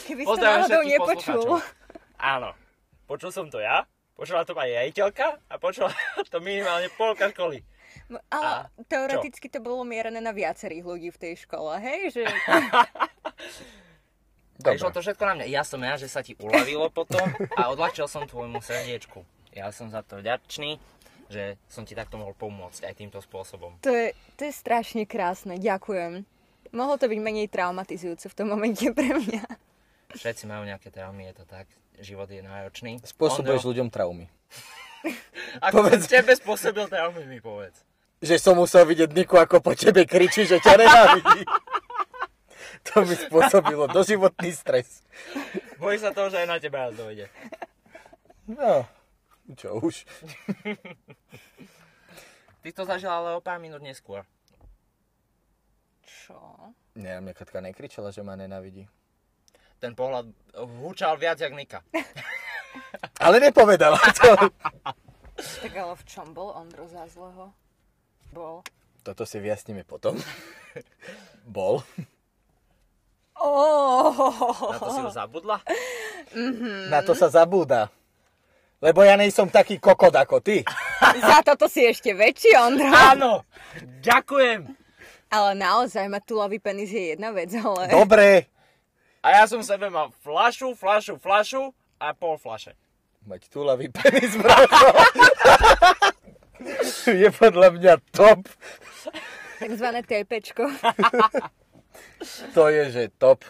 Keby 0.08 0.24
Pozdravujem 0.24 0.60
náhodou 0.64 0.84
nepočul. 0.88 1.44
Áno. 2.16 2.56
Počul 3.04 3.36
som 3.36 3.52
to 3.52 3.60
ja, 3.60 3.84
počula 4.16 4.48
to 4.48 4.56
aj 4.56 4.70
riaditeľka 4.70 5.44
a 5.52 5.56
počula 5.60 5.92
to 6.32 6.40
minimálne 6.40 6.88
polka 6.96 7.28
školy. 7.36 7.60
No, 8.10 8.18
Ale 8.34 8.74
A 8.74 8.84
teoreticky 8.90 9.48
to 9.54 9.62
bolo 9.62 9.86
mierené 9.86 10.18
na 10.18 10.34
viacerých 10.34 10.82
ľudí 10.82 11.10
v 11.14 11.22
tej 11.22 11.34
škole, 11.46 11.78
hej? 11.78 12.18
Že... 12.18 12.24
A 14.60 14.76
išlo 14.76 14.92
Dobre. 14.92 14.98
to 15.00 15.04
všetko 15.08 15.24
na 15.24 15.34
mňa. 15.40 15.46
Ja 15.48 15.64
som 15.64 15.80
rád, 15.80 16.04
že 16.04 16.12
sa 16.12 16.20
ti 16.20 16.36
uľavilo 16.36 16.92
potom 16.92 17.24
a 17.56 17.72
odľahčil 17.72 18.12
som 18.12 18.28
tvojmu 18.28 18.60
srdiečku. 18.60 19.24
Ja 19.56 19.72
som 19.72 19.88
za 19.88 20.04
to 20.04 20.20
vďačný, 20.20 20.76
že 21.32 21.56
som 21.72 21.88
ti 21.88 21.96
takto 21.96 22.20
mohol 22.20 22.36
pomôcť 22.36 22.84
aj 22.84 22.94
týmto 23.00 23.24
spôsobom. 23.24 23.80
To 23.80 23.88
je, 23.88 24.12
to 24.36 24.52
je 24.52 24.54
strašne 24.54 25.08
krásne, 25.08 25.56
ďakujem. 25.56 26.28
Mohlo 26.76 27.00
to 27.00 27.08
byť 27.08 27.20
menej 27.24 27.48
traumatizujúce 27.48 28.28
v 28.28 28.36
tom 28.36 28.52
momente 28.52 28.84
pre 28.92 29.16
mňa. 29.16 29.48
Všetci 30.12 30.44
majú 30.44 30.68
nejaké 30.68 30.92
traumy, 30.92 31.32
je 31.32 31.40
to 31.40 31.46
tak. 31.48 31.72
Život 31.96 32.28
je 32.28 32.44
náročný. 32.44 33.00
Spôsobuješ 33.00 33.64
Ondro, 33.64 33.70
ľuďom 33.72 33.88
traumy. 33.88 34.28
Ako 35.66 35.88
povedz. 35.88 36.12
tebe 36.12 36.36
spôsobil 36.36 36.84
traumy, 36.92 37.24
mi 37.24 37.40
povedz. 37.40 37.89
Že 38.20 38.36
som 38.36 38.56
musel 38.60 38.84
vidieť 38.84 39.16
Niku, 39.16 39.40
ako 39.40 39.64
po 39.64 39.72
tebe 39.76 40.04
kričí, 40.04 40.44
že 40.44 40.60
ťa 40.60 40.74
nenávidí. 40.76 41.44
To 42.80 43.04
mi 43.04 43.12
spôsobilo 43.12 43.92
doživotný 43.92 44.56
stres. 44.56 45.04
Bojí 45.84 46.00
sa 46.00 46.16
toho, 46.16 46.32
že 46.32 46.40
aj 46.40 46.48
na 46.48 46.58
teba 46.64 46.88
raz 46.88 46.96
dojde. 46.96 47.28
No, 48.48 48.88
čo 49.52 49.84
už. 49.84 50.08
Ty 52.64 52.70
to 52.72 52.84
zažil 52.88 53.12
ale 53.12 53.36
o 53.36 53.44
pár 53.44 53.60
minút 53.60 53.84
neskôr. 53.84 54.24
Čo? 56.08 56.40
Nie, 56.96 57.20
mňa 57.20 57.36
Katka 57.36 57.60
nekričala, 57.60 58.16
že 58.16 58.24
ma 58.24 58.40
nenávidí. 58.40 58.88
Ten 59.80 59.96
pohľad 59.96 60.32
húčal 60.80 61.16
viac 61.16 61.40
jak 61.40 61.52
Nika. 61.52 61.80
Ale 63.20 63.40
nepovedala 63.40 64.00
to. 64.16 64.52
Tak 65.36 65.72
ale 65.72 65.94
v 65.96 66.04
čom 66.04 66.36
bol 66.36 66.52
Ondro 66.52 66.84
za 66.88 67.08
zlého? 67.08 67.52
Bol. 68.30 68.62
Toto 69.02 69.26
si 69.26 69.42
vyjasníme 69.42 69.84
potom. 69.88 70.14
Bol. 71.46 71.82
Oh, 73.40 74.12
Na 74.70 74.78
to 74.78 74.90
si 74.92 75.00
už 75.00 75.14
zabudla? 75.16 75.58
Na 76.92 77.00
to 77.00 77.16
sa 77.16 77.32
zabúda. 77.32 77.88
Lebo 78.80 79.04
ja 79.04 79.16
nejsom 79.16 79.48
taký 79.52 79.80
kokot 79.80 80.12
ako 80.12 80.40
ty. 80.44 80.64
za 81.20 81.40
toto 81.44 81.68
si 81.72 81.84
ešte 81.84 82.16
väčší, 82.16 82.56
Ondro. 82.60 82.92
Áno! 82.92 83.44
Ďakujem! 84.04 84.72
Ale 85.30 85.52
naozaj, 85.56 86.08
mať 86.08 86.24
tulavý 86.26 86.58
penis 86.60 86.92
je 86.92 87.16
jedna 87.16 87.32
vec, 87.32 87.52
ale... 87.56 87.92
Dobre. 87.92 88.48
A 89.20 89.40
ja 89.40 89.44
som 89.52 89.60
sebe 89.64 89.92
mal 89.92 90.12
flašu, 90.24 90.76
flašu, 90.80 91.20
flašu 91.20 91.76
a 92.00 92.16
pol 92.16 92.40
flaše. 92.40 92.76
Mať 93.28 93.52
túlavý 93.52 93.92
penis, 93.92 94.36
bracho. 94.40 94.90
Je 97.22 97.30
podľa 97.32 97.70
mňa 97.76 97.94
top. 98.12 98.48
Takzvané 99.60 100.04
TPčko. 100.04 100.68
To 102.56 102.68
je, 102.68 102.84
že 102.92 103.04
top. 103.16 103.48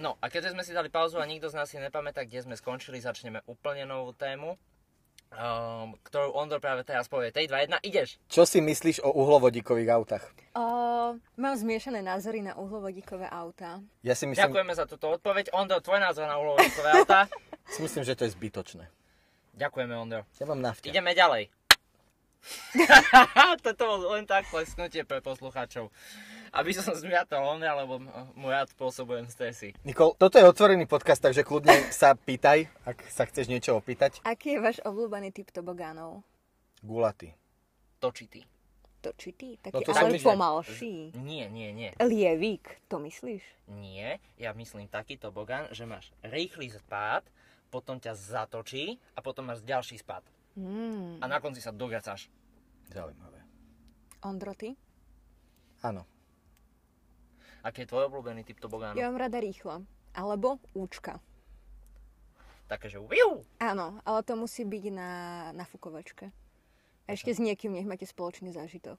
No 0.00 0.20
a 0.20 0.28
keďže 0.28 0.52
sme 0.52 0.64
si 0.64 0.76
dali 0.76 0.92
pauzu 0.92 1.16
a 1.16 1.24
nikto 1.24 1.48
z 1.48 1.56
nás 1.56 1.68
si 1.70 1.80
nepamätá, 1.80 2.28
kde 2.28 2.44
sme 2.44 2.56
skončili, 2.60 3.00
začneme 3.00 3.40
úplne 3.48 3.88
novú 3.88 4.12
tému, 4.12 4.52
um, 5.32 5.96
ktorú 6.04 6.36
Ondor 6.36 6.60
práve 6.60 6.84
teraz 6.84 7.08
povie. 7.08 7.32
3, 7.32 7.48
2, 7.48 7.80
1, 7.80 7.88
ideš! 7.88 8.20
Čo 8.28 8.44
si 8.44 8.60
myslíš 8.60 9.00
o 9.00 9.08
uhlovodíkových 9.16 9.90
autách? 9.96 10.24
O, 10.54 10.64
mám 11.34 11.54
zmiešané 11.58 11.98
názory 11.98 12.38
na 12.38 12.54
uhlovodíkové 12.54 13.26
autá. 13.26 13.82
Ja 14.06 14.14
si 14.14 14.30
myslím, 14.30 14.54
Ďakujeme 14.54 14.72
za 14.78 14.86
túto 14.86 15.10
odpoveď. 15.10 15.50
Ondor, 15.50 15.82
tvoj 15.82 15.98
názor 15.98 16.30
na 16.30 16.38
uhlovodíkové 16.38 17.02
autá? 17.02 17.26
si 17.74 17.82
myslím, 17.82 18.06
že 18.06 18.14
to 18.14 18.22
je 18.22 18.38
zbytočné. 18.38 18.86
Ďakujeme, 19.58 19.94
Ondor. 19.98 20.22
Ja 20.38 20.46
mám 20.46 20.62
nafťa. 20.62 20.94
Ideme 20.94 21.10
ďalej. 21.10 21.50
Toto 23.66 23.82
bol 23.82 23.98
len 24.14 24.30
tak 24.30 24.46
plesknutie 24.52 25.02
pre 25.02 25.18
poslucháčov. 25.24 25.90
aby 26.54 26.70
som 26.70 26.94
zmiatol 26.94 27.42
on, 27.42 27.58
alebo 27.66 27.98
môj 28.38 28.52
rád 28.54 28.70
spôsobujem 28.70 29.26
stresy. 29.26 29.74
Nikol, 29.82 30.14
toto 30.14 30.38
je 30.38 30.46
otvorený 30.46 30.86
podcast, 30.86 31.18
takže 31.18 31.42
kľudne 31.42 31.90
sa 31.90 32.14
pýtaj, 32.14 32.70
ak 32.86 33.10
sa 33.10 33.26
chceš 33.26 33.50
niečo 33.50 33.74
opýtať. 33.74 34.22
Aký 34.22 34.54
je 34.54 34.62
váš 34.62 34.78
obľúbený 34.86 35.34
typ 35.34 35.50
tobogánov? 35.50 36.22
Gulaty. 36.78 37.34
Točitý. 37.98 38.46
Točitý? 39.04 39.60
No 39.60 39.68
Taký 39.68 39.84
to 39.84 39.92
som 39.92 40.08
ale 40.08 40.16
pomalší. 40.16 41.12
Nie, 41.20 41.52
nie, 41.52 41.76
nie. 41.76 41.92
Lievik, 42.00 42.80
to 42.88 42.96
myslíš? 42.96 43.44
Nie, 43.68 44.16
ja 44.40 44.56
myslím 44.56 44.88
taký 44.88 45.20
tobogán, 45.20 45.68
že 45.76 45.84
máš 45.84 46.08
rýchly 46.24 46.72
spád, 46.72 47.28
potom 47.68 48.00
ťa 48.00 48.16
zatočí 48.16 48.96
a 49.12 49.20
potom 49.20 49.52
máš 49.52 49.60
ďalší 49.60 50.00
spád. 50.00 50.24
Mm. 50.56 51.20
A 51.20 51.24
na 51.28 51.36
konci 51.44 51.60
sa 51.60 51.68
dogracáš. 51.68 52.32
Zaujímavé. 52.88 53.44
Ondro, 54.24 54.56
ty? 54.56 54.72
Áno. 55.84 56.08
Aký 57.60 57.84
je 57.84 57.90
tvoj 57.92 58.08
obľúbený 58.08 58.44
typ 58.44 58.56
tobogánu? 58.56 58.96
Ja 58.96 59.12
mám 59.12 59.20
rada 59.20 59.36
rýchlo. 59.36 59.84
Alebo 60.16 60.62
účka. 60.72 61.20
Také, 62.64 62.88
že 62.88 62.96
viu! 63.04 63.44
Áno, 63.60 64.00
ale 64.08 64.20
to 64.24 64.32
musí 64.40 64.64
byť 64.64 64.84
na, 64.88 65.10
na 65.52 65.64
fukovačke. 65.68 66.32
A 67.04 67.12
ešte 67.12 67.30
s 67.30 67.38
niekým 67.38 67.70
nech 67.70 67.84
máte 67.84 68.04
spoločný 68.04 68.48
zážitok. 68.50 68.96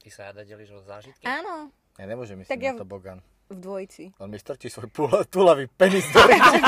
Ty 0.00 0.08
sa 0.08 0.22
rada 0.26 0.42
delíš 0.42 0.72
o 0.72 0.80
zážitky? 0.80 1.24
Áno, 1.24 1.68
Ja 1.94 2.04
nemôžem 2.04 2.40
Tak 2.42 2.58
na 2.58 2.64
ja- 2.66 2.74
tobogán. 2.74 3.18
v 3.46 3.56
dvojici. 3.56 4.10
On 4.18 4.26
mi 4.26 4.34
strčí 4.34 4.66
svoj 4.66 4.88
tulavý 5.26 5.68
penis 5.68 6.04
do 6.10 6.20
reči. 6.20 6.58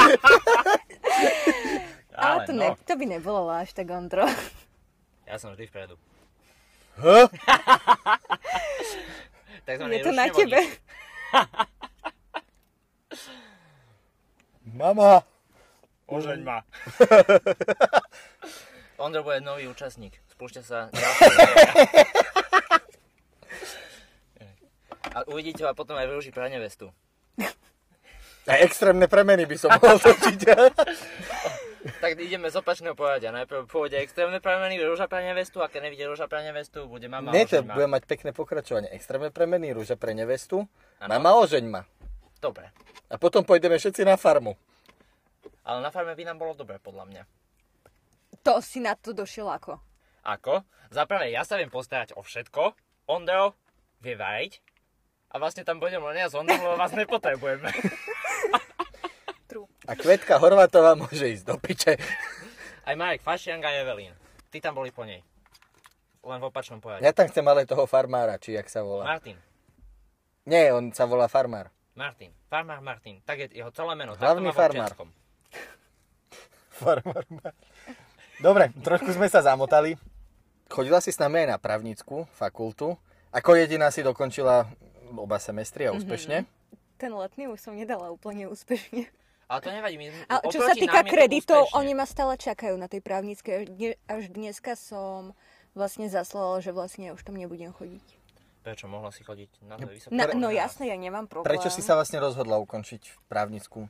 Ale, 2.14 2.44
to, 2.44 2.52
no, 2.52 2.60
ne, 2.62 2.76
to 2.78 2.92
by 2.94 3.04
nebolo 3.06 3.48
až 3.50 3.72
tak, 3.72 3.90
Ondro. 3.90 4.24
ja 5.24 5.36
som 5.36 5.52
vždy 5.52 5.66
vpredu. 5.66 5.96
Huh? 6.96 7.28
Takzvaný 9.66 9.92
Je 9.94 10.00
to 10.00 10.12
na 10.12 10.26
tebe. 10.30 10.60
Mama. 14.66 15.20
Ožeň 16.06 16.40
ma. 16.40 16.62
Ondro 18.96 19.22
bude 19.22 19.44
nový 19.44 19.68
účastník. 19.68 20.16
Spúšťa 20.32 20.62
sa 20.64 20.88
A 25.16 25.24
uvidíte 25.32 25.64
ho 25.64 25.72
a 25.72 25.76
potom 25.76 25.96
aj 25.96 26.12
využiť 26.12 26.32
pre 26.36 26.52
nevestu. 26.52 26.92
A 28.46 28.60
extrémne 28.60 29.08
premeny 29.08 29.48
by 29.48 29.56
som 29.56 29.72
mohol 29.72 29.96
točiť. 29.96 30.40
Tak 31.86 32.18
ideme 32.18 32.50
z 32.50 32.58
opačného 32.58 32.98
poradia. 32.98 33.30
Najprv 33.30 33.70
pôjde 33.70 34.02
extrémne 34.02 34.42
premeny, 34.42 34.74
rúža 34.82 35.06
pre 35.06 35.22
nevestu 35.22 35.62
a 35.62 35.70
keď 35.70 35.86
nevidie 35.86 36.02
rúža 36.10 36.26
pre 36.26 36.42
nevestu, 36.42 36.90
bude 36.90 37.06
mama 37.06 37.30
Nie, 37.30 37.46
to 37.46 37.62
bude 37.62 37.86
mať 37.86 38.10
pekné 38.10 38.34
pokračovanie. 38.34 38.90
Extrémne 38.90 39.30
premeny, 39.30 39.70
rúža 39.70 39.94
pre 39.94 40.10
nevestu. 40.10 40.66
Áno. 40.98 41.10
Mama 41.14 41.38
ožeň 41.46 41.64
ma. 41.70 41.86
Dobre. 42.42 42.74
A 43.06 43.14
potom 43.22 43.46
pôjdeme 43.46 43.78
všetci 43.78 44.02
na 44.02 44.18
farmu. 44.18 44.58
Ale 45.62 45.78
na 45.78 45.94
farme 45.94 46.18
by 46.18 46.26
nám 46.26 46.42
bolo 46.42 46.58
dobre, 46.58 46.82
podľa 46.82 47.06
mňa. 47.06 47.22
To 48.46 48.62
si 48.62 48.78
na 48.78 48.94
to 48.94 49.10
došiel 49.10 49.50
ako? 49.50 49.82
Ako? 50.22 50.62
Za 50.94 51.02
prvé, 51.02 51.34
ja 51.34 51.42
sa 51.42 51.58
viem 51.58 51.66
postarať 51.66 52.14
o 52.14 52.22
všetko. 52.22 52.78
Ondro 53.10 53.58
vie 53.98 54.14
variť. 54.14 54.62
A 55.34 55.42
vlastne 55.42 55.66
tam 55.66 55.82
budem 55.82 55.98
len 55.98 56.22
ja 56.22 56.30
s 56.30 56.38
Ondrom, 56.38 56.62
lebo 56.62 56.78
vás 56.78 56.94
nepotrebujeme. 56.94 57.66
True. 59.50 59.66
A 59.90 59.98
Kvetka 59.98 60.38
Horvátová 60.38 60.94
môže 60.94 61.26
ísť 61.26 61.42
do 61.42 61.58
piče. 61.58 61.98
Aj 62.86 62.94
Marek 62.94 63.26
Fašiang 63.26 63.66
a 63.66 63.82
Evelyn. 63.82 64.14
Ty 64.54 64.70
tam 64.70 64.78
boli 64.78 64.94
po 64.94 65.02
nej. 65.02 65.26
Len 66.22 66.38
v 66.38 66.46
opačnom 66.46 66.78
poradí. 66.78 67.02
Ja 67.02 67.10
tam 67.10 67.26
chcem 67.26 67.42
ale 67.42 67.66
toho 67.66 67.82
farmára, 67.90 68.38
či 68.38 68.54
jak 68.54 68.70
sa 68.70 68.86
volá. 68.86 69.10
Martin. 69.10 69.34
Nie, 70.46 70.70
on 70.70 70.94
sa 70.94 71.10
volá 71.10 71.26
farmár. 71.26 71.74
Martin. 71.98 72.30
Farmár 72.46 72.78
Martin. 72.78 73.18
Tak 73.26 73.42
je 73.42 73.58
jeho 73.58 73.74
celé 73.74 73.98
meno. 73.98 74.14
Hlavný 74.14 74.54
v 74.54 74.54
farmár. 74.54 74.94
občianskom. 74.94 75.10
Dobre, 78.36 78.68
trošku 78.84 79.08
sme 79.16 79.32
sa 79.32 79.40
zamotali. 79.40 79.96
Chodila 80.68 81.00
si 81.00 81.08
s 81.08 81.16
nami 81.16 81.46
aj 81.46 81.56
na 81.56 81.58
právnickú 81.60 82.28
fakultu. 82.36 83.00
Ako 83.32 83.56
jediná 83.56 83.88
si 83.88 84.04
dokončila 84.04 84.68
oba 85.16 85.40
semestry 85.40 85.88
a 85.88 85.96
úspešne. 85.96 86.44
Ten 87.00 87.12
letný 87.12 87.48
už 87.48 87.60
som 87.60 87.72
nedala 87.72 88.12
úplne 88.12 88.48
úspešne. 88.48 89.08
Ale 89.46 89.60
to 89.62 89.70
nevadí. 89.70 89.96
My, 89.96 90.10
Ale 90.26 90.42
čo 90.50 90.58
sa 90.58 90.74
týka 90.74 91.06
kreditov, 91.06 91.70
oni 91.72 91.94
ma 91.94 92.02
stále 92.02 92.34
čakajú 92.34 92.74
na 92.74 92.90
tej 92.90 92.98
právnickej. 92.98 93.52
Až, 93.54 93.64
dne, 93.70 93.90
až 94.10 94.22
dneska 94.28 94.74
som 94.74 95.38
vlastne 95.72 96.10
zaslala, 96.10 96.58
že 96.58 96.74
vlastne 96.74 97.14
už 97.14 97.22
tam 97.22 97.38
nebudem 97.38 97.70
chodiť. 97.70 98.04
Prečo 98.66 98.90
mohla 98.90 99.14
si 99.14 99.22
chodiť 99.22 99.50
na 99.70 99.78
to 99.78 99.86
vysoké? 99.86 100.10
Na, 100.10 100.26
no 100.34 100.50
jasne, 100.50 100.90
ja 100.90 100.98
nemám 100.98 101.30
problém. 101.30 101.46
Prečo 101.46 101.70
si 101.70 101.78
sa 101.78 101.94
vlastne 101.94 102.18
rozhodla 102.18 102.58
ukončiť 102.58 103.30
právnickú 103.30 103.86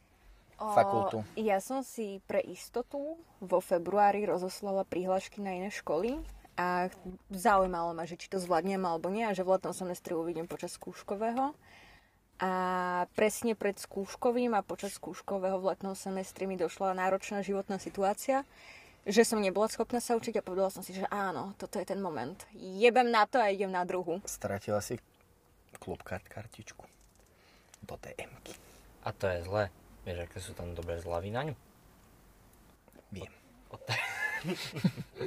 fakultu? 0.56 1.22
O, 1.22 1.24
ja 1.36 1.60
som 1.60 1.84
si 1.84 2.24
pre 2.24 2.40
istotu 2.40 3.20
vo 3.40 3.60
februári 3.60 4.24
rozoslala 4.24 4.88
prihlášky 4.88 5.44
na 5.44 5.52
iné 5.52 5.70
školy 5.70 6.18
a 6.56 6.88
zaujímalo 7.28 7.92
ma, 7.92 8.08
že 8.08 8.16
či 8.16 8.32
to 8.32 8.40
zvládnem 8.40 8.80
alebo 8.80 9.12
nie 9.12 9.28
a 9.28 9.36
že 9.36 9.44
v 9.44 9.60
letnom 9.60 9.76
semestri 9.76 10.16
uvidím 10.16 10.48
počas 10.48 10.72
skúškového. 10.80 11.52
A 12.36 12.52
presne 13.16 13.56
pred 13.56 13.80
skúškovým 13.80 14.52
a 14.52 14.60
počas 14.60 14.96
skúškového 15.00 15.56
v 15.60 15.72
letnom 15.72 15.96
semestri 15.96 16.44
mi 16.44 16.60
došla 16.60 16.92
náročná 16.92 17.40
životná 17.40 17.80
situácia, 17.80 18.44
že 19.08 19.24
som 19.24 19.40
nebola 19.40 19.72
schopná 19.72 20.04
sa 20.04 20.18
učiť 20.20 20.40
a 20.40 20.44
povedala 20.44 20.68
som 20.68 20.84
si, 20.84 20.92
že 20.92 21.08
áno, 21.08 21.56
toto 21.56 21.80
je 21.80 21.88
ten 21.88 22.00
moment. 22.00 22.36
Jebem 22.52 23.08
na 23.08 23.24
to 23.24 23.40
a 23.40 23.48
idem 23.48 23.72
na 23.72 23.88
druhu. 23.88 24.20
Stratila 24.28 24.84
si 24.84 25.00
klubkart 25.80 26.28
kartičku 26.28 26.84
do 27.86 27.94
DM-ky. 28.00 28.52
A 29.06 29.14
to 29.14 29.30
je 29.30 29.38
zlé. 29.46 29.64
Vieš, 30.06 30.22
aké 30.22 30.38
sú 30.38 30.54
tam 30.54 30.70
dobré 30.70 31.02
zľavy 31.02 31.34
na 31.34 31.50
ňu? 31.50 31.54
Viem. 33.10 33.32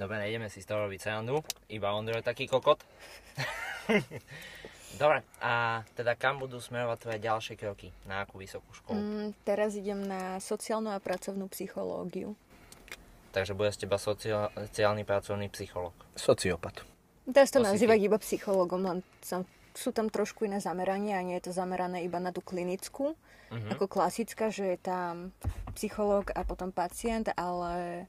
Dobre, 0.00 0.16
nejdeme 0.20 0.52
si 0.52 0.60
z 0.60 0.68
toho 0.68 0.84
robiť 0.84 1.00
srandu. 1.00 1.40
Iba 1.72 1.96
Ondro 1.96 2.20
je 2.20 2.24
taký 2.24 2.44
kokot. 2.44 2.84
Dobre, 5.00 5.24
a 5.40 5.80
teda 5.96 6.12
kam 6.20 6.36
budú 6.36 6.60
smerovať 6.60 6.98
tvoje 7.00 7.18
ďalšie 7.24 7.54
kroky? 7.56 7.88
Na 8.04 8.28
akú 8.28 8.36
vysokú 8.36 8.68
školu? 8.76 9.00
Mm, 9.00 9.28
teraz 9.48 9.72
idem 9.72 10.04
na 10.04 10.36
sociálnu 10.36 10.92
a 10.92 11.00
pracovnú 11.00 11.48
psychológiu. 11.48 12.36
Takže 13.32 13.56
bude 13.56 13.72
z 13.72 13.88
teba 13.88 13.96
sociálny 13.96 15.08
pracovný 15.08 15.48
psycholog. 15.48 15.96
Sociopat. 16.12 16.84
Sa 17.24 17.48
to 17.48 17.64
To 17.64 17.64
si 17.64 17.68
nazývať 17.72 17.98
iba 18.04 18.20
psychologom, 18.20 18.84
len 18.84 18.98
som, 19.24 19.48
sú 19.74 19.90
tam 19.90 20.08
trošku 20.08 20.44
iné 20.44 20.60
zamerania 20.60 21.18
a 21.18 21.26
nie 21.26 21.36
je 21.40 21.48
to 21.48 21.52
zamerané 21.52 22.04
iba 22.04 22.20
na 22.20 22.30
tú 22.30 22.40
klinickú, 22.40 23.16
Mhm. 23.52 23.76
ako 23.76 23.84
klasická, 23.84 24.48
že 24.48 24.64
je 24.64 24.78
tam 24.80 25.32
psychológ 25.76 26.32
a 26.32 26.40
potom 26.40 26.72
pacient, 26.72 27.28
ale 27.36 28.04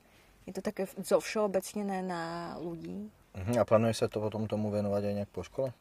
je 0.48 0.56
to 0.56 0.64
také 0.64 0.88
zo 1.04 1.20
všeobecnené 1.20 2.00
na 2.00 2.56
ľudí. 2.60 3.12
Mhm, 3.36 3.60
a 3.60 3.64
plánuje 3.68 3.96
sa 3.96 4.08
to 4.08 4.24
potom 4.24 4.48
tomu 4.48 4.72
venovať 4.72 5.04
aj 5.04 5.14
nejak 5.20 5.32
po 5.32 5.44
škole? 5.44 5.76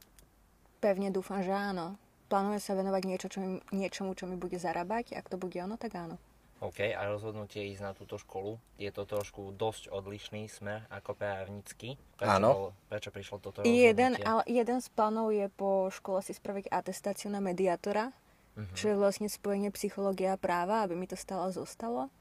Pevne 0.80 1.14
dúfam, 1.14 1.42
že 1.46 1.54
áno. 1.54 1.94
Plánujem 2.26 2.58
sa 2.58 2.72
venovať 2.74 3.02
niečo, 3.04 3.28
čo 3.28 3.38
mi, 3.38 3.60
niečomu, 3.70 4.16
čo 4.16 4.26
mi 4.26 4.34
bude 4.34 4.56
zarábať. 4.56 5.14
Ak 5.14 5.28
to 5.28 5.36
bude 5.36 5.54
ono, 5.60 5.76
tak 5.76 5.94
áno. 5.94 6.16
OK, 6.62 6.78
a 6.88 7.02
rozhodnutie 7.04 7.66
ísť 7.68 7.82
na 7.82 7.90
túto 7.90 8.14
školu, 8.16 8.54
je 8.76 8.86
to 8.88 9.02
trošku 9.02 9.50
dosť 9.52 9.90
odlišný 9.90 10.46
smer 10.46 10.86
ako 10.88 11.12
právnický. 11.12 11.98
Prečo, 12.14 12.30
Áno. 12.32 12.48
bolo- 12.48 12.74
prečo 12.86 13.10
prišlo 13.10 13.36
toto 13.40 13.60
Jeden, 13.60 14.14
rozhodnutie? 14.14 14.22
ale 14.22 14.42
jeden 14.46 14.78
z 14.78 14.88
plánov 14.88 15.28
je 15.28 15.46
po 15.48 15.90
škole 15.90 16.20
si 16.20 16.30
spraviť 16.30 16.70
atestáciu 16.70 17.28
na 17.28 17.38
mediátora, 17.38 18.14
Mhm. 18.54 18.74
čo 18.74 18.84
je 18.86 18.96
vlastne 18.96 19.26
spojenie 19.26 19.70
psychológia 19.70 20.32
a 20.32 20.40
práva, 20.40 20.82
aby 20.82 20.94
mi 20.94 21.04
to 21.04 21.16
stále 21.16 21.50
zostalo. 21.50 22.14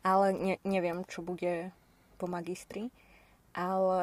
Ale 0.00 0.32
ne, 0.32 0.54
neviem, 0.62 1.04
čo 1.04 1.20
bude 1.20 1.68
po 2.16 2.24
magistri. 2.24 2.88
Ale 3.52 4.02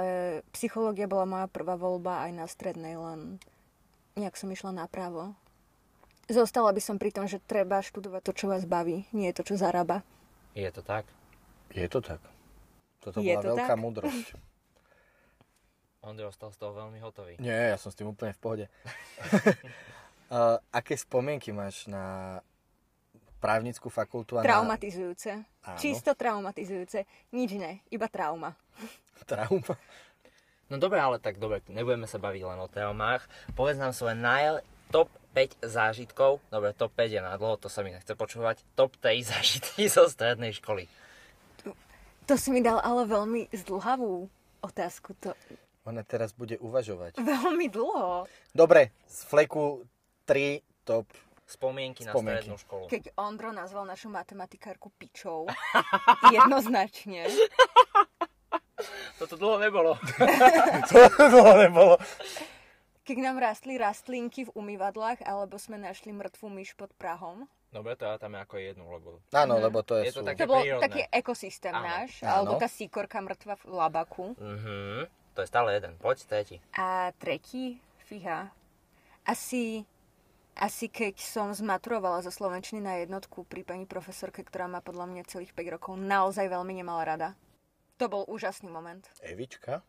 psychológia 0.51 1.07
bola 1.07 1.25
moja 1.25 1.47
prvá 1.47 1.73
voľba 1.73 2.29
aj 2.29 2.31
na 2.31 2.45
strednej, 2.45 2.93
len 2.93 3.41
nejak 4.13 4.37
som 4.37 4.47
išla 4.47 4.69
na 4.71 4.85
právo. 4.85 5.33
Zostala 6.29 6.69
by 6.69 6.81
som 6.81 7.01
pri 7.01 7.09
tom, 7.09 7.25
že 7.25 7.41
treba 7.41 7.81
študovať 7.81 8.21
to, 8.21 8.31
čo 8.37 8.45
vás 8.53 8.69
baví, 8.69 9.09
nie 9.17 9.33
to, 9.33 9.41
čo 9.41 9.57
zarába. 9.57 10.05
Je 10.53 10.69
to 10.69 10.85
tak? 10.85 11.09
Je 11.73 11.89
to 11.89 12.05
tak. 12.05 12.21
Toto 13.01 13.17
Je 13.17 13.33
bola 13.33 13.41
to 13.41 13.49
veľká 13.57 13.73
tak? 13.73 13.81
múdrosť. 13.81 14.27
Ondro 16.09 16.29
ostal 16.29 16.53
z 16.53 16.57
toho 16.61 16.71
veľmi 16.77 17.01
hotový. 17.01 17.35
Nie, 17.41 17.73
ja 17.73 17.77
som 17.81 17.89
s 17.89 17.97
tým 17.97 18.13
úplne 18.13 18.31
v 18.31 18.39
pohode. 18.39 18.65
uh, 20.29 20.61
aké 20.69 20.93
spomienky 20.95 21.49
máš 21.49 21.89
na 21.89 22.37
právnickú 23.41 23.89
fakultu 23.89 24.37
a 24.37 24.45
Traumatizujúce. 24.45 25.43
Áno. 25.65 25.79
Čisto 25.79 26.13
traumatizujúce. 26.13 27.07
Nič 27.33 27.55
ne, 27.55 27.81
iba 27.89 28.05
trauma. 28.11 28.53
na 29.17 29.23
trauma? 29.25 29.73
No 30.69 30.77
dobre, 30.77 31.01
ale 31.01 31.17
tak 31.17 31.41
dobre, 31.41 31.65
nebudeme 31.65 32.05
sa 32.05 32.21
baviť 32.21 32.41
len 32.45 32.59
o 32.61 32.69
traumách. 32.69 33.25
Povedz 33.57 33.81
nám 33.81 33.95
svoje 33.95 34.13
naj 34.19 34.61
top 34.93 35.09
5 35.33 35.61
zážitkov. 35.61 36.41
Dobre, 36.49 36.73
top 36.73 36.93
5 36.93 37.15
je 37.15 37.21
na 37.21 37.37
dlho, 37.37 37.57
to 37.61 37.69
sa 37.69 37.85
mi 37.85 37.93
nechce 37.93 38.11
počúvať. 38.13 38.61
Top 38.73 38.97
3 38.97 39.21
zážitky 39.23 39.87
zo 39.93 40.09
strednej 40.09 40.53
školy. 40.57 40.89
To 42.29 42.37
si 42.37 42.53
mi 42.53 42.61
dal 42.61 42.77
ale 42.85 43.09
veľmi 43.09 43.49
zdlhavú 43.49 44.29
otázku. 44.61 45.17
To... 45.25 45.33
Ona 45.89 46.05
teraz 46.05 46.29
bude 46.37 46.61
uvažovať. 46.61 47.17
Veľmi 47.17 47.73
dlho. 47.73 48.29
Dobre, 48.53 48.93
z 49.09 49.19
fleku 49.25 49.81
3 50.29 50.61
top. 50.85 51.09
Spomienky, 51.49 52.05
na 52.05 52.13
Spomienky. 52.13 52.45
strednú 52.45 52.57
školu. 52.61 52.85
Keď 52.93 53.17
Ondro 53.17 53.49
nazval 53.49 53.89
našu 53.89 54.13
matematikárku 54.13 54.93
pičou, 54.93 55.49
jednoznačne. 56.37 57.25
Toto 59.19 59.33
dlho 59.33 59.57
nebolo. 59.57 59.97
to 60.93 61.41
nebolo. 61.57 61.97
Keď 63.09 63.17
nám 63.19 63.41
rastli 63.41 63.73
rastlinky 63.73 64.45
v 64.45 64.53
umývadlách, 64.53 65.25
alebo 65.25 65.57
sme 65.57 65.81
našli 65.81 66.13
mŕtvú 66.13 66.45
myš 66.45 66.77
pod 66.77 66.93
Prahom. 66.93 67.49
Dobre, 67.67 67.93
to 67.93 68.05
ja 68.05 68.17
tam 68.17 68.33
ako 68.35 68.53
jednu, 68.55 68.85
lebo... 68.85 69.17
Áno, 69.31 69.57
Mhm. 69.57 69.63
lebo 69.63 69.81
to 69.81 69.97
je, 69.97 70.03
Je 70.03 70.11
to 70.11 70.21
sú... 70.21 70.27
také- 70.27 70.37
To 70.39 70.47
bol 70.47 70.61
prírodné. 70.61 70.85
taký 70.85 71.01
ekosystém 71.11 71.69
Áno. 71.71 71.81
náš, 71.83 72.21
Áno. 72.21 72.29
alebo 72.45 72.53
tá 72.55 72.67
síkorka 72.67 73.17
mŕtva 73.17 73.57
v 73.57 73.65
labaku. 73.67 74.25
Mhm, 74.35 75.09
to 75.33 75.39
je 75.39 75.47
stále 75.47 75.73
jeden. 75.73 75.97
Poď, 75.97 76.17
tretí. 76.23 76.55
A 76.71 77.09
tretí, 77.15 77.81
fíha, 78.05 78.53
asi, 79.23 79.89
asi 80.53 80.85
keď 80.87 81.17
som 81.17 81.49
zmaturovala 81.49 82.21
zo 82.21 82.29
Slovenčiny 82.29 82.77
na 82.79 82.93
jednotku 82.95 83.41
pri 83.43 83.61
pani 83.63 83.85
profesorke, 83.85 84.41
ktorá 84.41 84.65
ma 84.65 84.81
podľa 84.81 85.05
mňa 85.07 85.25
celých 85.25 85.49
5 85.51 85.65
rokov 85.71 85.93
naozaj 85.95 86.45
veľmi 86.45 86.73
nemala 86.75 87.01
rada. 87.07 87.29
To 87.97 88.05
bol 88.05 88.21
úžasný 88.27 88.69
moment. 88.69 89.01
Evička? 89.19 89.81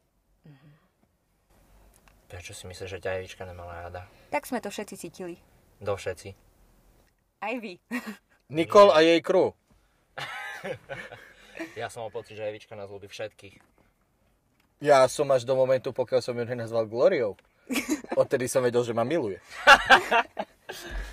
Prečo 2.31 2.55
si 2.55 2.64
myslíš, 2.64 2.88
že 2.88 3.03
ťa 3.03 3.19
Evička 3.19 3.43
nemala 3.43 3.83
rada? 3.83 4.07
Tak 4.31 4.47
sme 4.47 4.62
to 4.62 4.71
všetci 4.71 4.95
cítili. 4.97 5.35
Do 5.83 5.99
všetci. 5.99 6.31
Aj 7.43 7.55
vy. 7.59 7.75
Nikol 8.57 8.95
a 8.95 9.03
jej 9.03 9.21
crew. 9.21 9.51
Ja 11.77 11.93
som 11.93 12.09
mal 12.09 12.11
pocit, 12.11 12.40
že 12.40 12.49
Evička 12.49 12.73
nás 12.73 12.88
ľúbi 12.88 13.05
všetkých. 13.05 13.61
Ja 14.81 15.05
som 15.12 15.29
až 15.29 15.45
do 15.45 15.53
momentu, 15.53 15.93
pokiaľ 15.93 16.25
som 16.25 16.33
ju 16.33 16.49
nenazval 16.49 16.88
Gloriou. 16.88 17.37
Odtedy 18.16 18.49
som 18.49 18.64
vedel, 18.64 18.81
že 18.81 18.97
ma 18.97 19.05
miluje. 19.05 19.37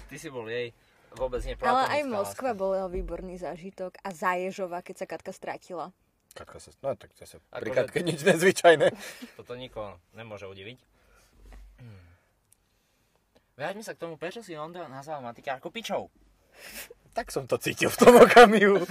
Ty 0.08 0.16
si 0.16 0.32
bol 0.32 0.48
jej 0.48 0.72
vôbec 1.12 1.44
Ale 1.44 1.52
neplatonická 1.52 1.92
aj 1.92 2.02
Moskva 2.08 2.52
láska. 2.54 2.62
bola 2.64 2.88
výborný 2.88 3.36
zážitok 3.36 4.00
a 4.00 4.16
Zaježova, 4.16 4.80
keď 4.80 4.96
sa 4.96 5.06
Katka 5.06 5.32
strátila. 5.36 5.92
Katka 6.32 6.64
sa... 6.64 6.72
No 6.80 6.96
tak 6.96 7.12
zase 7.20 7.44
Akože- 7.44 7.60
pri 7.60 7.70
Katke 7.74 8.00
nič 8.08 8.20
nezvyčajné. 8.24 8.88
Toto 9.36 9.52
nikoho 9.60 10.00
nemôže 10.16 10.48
udiviť. 10.48 10.80
Vráťme 13.58 13.82
sa 13.82 13.98
k 13.98 14.06
tomu, 14.06 14.22
prečo 14.22 14.46
si 14.46 14.54
Ondra 14.54 14.86
nazval 14.86 15.26
matikárku 15.26 15.74
pičou. 15.74 16.08
Tak 17.18 17.34
som 17.34 17.50
to 17.50 17.58
cítil 17.58 17.90
v 17.90 17.98
tom 17.98 18.14
okamihu. 18.14 18.86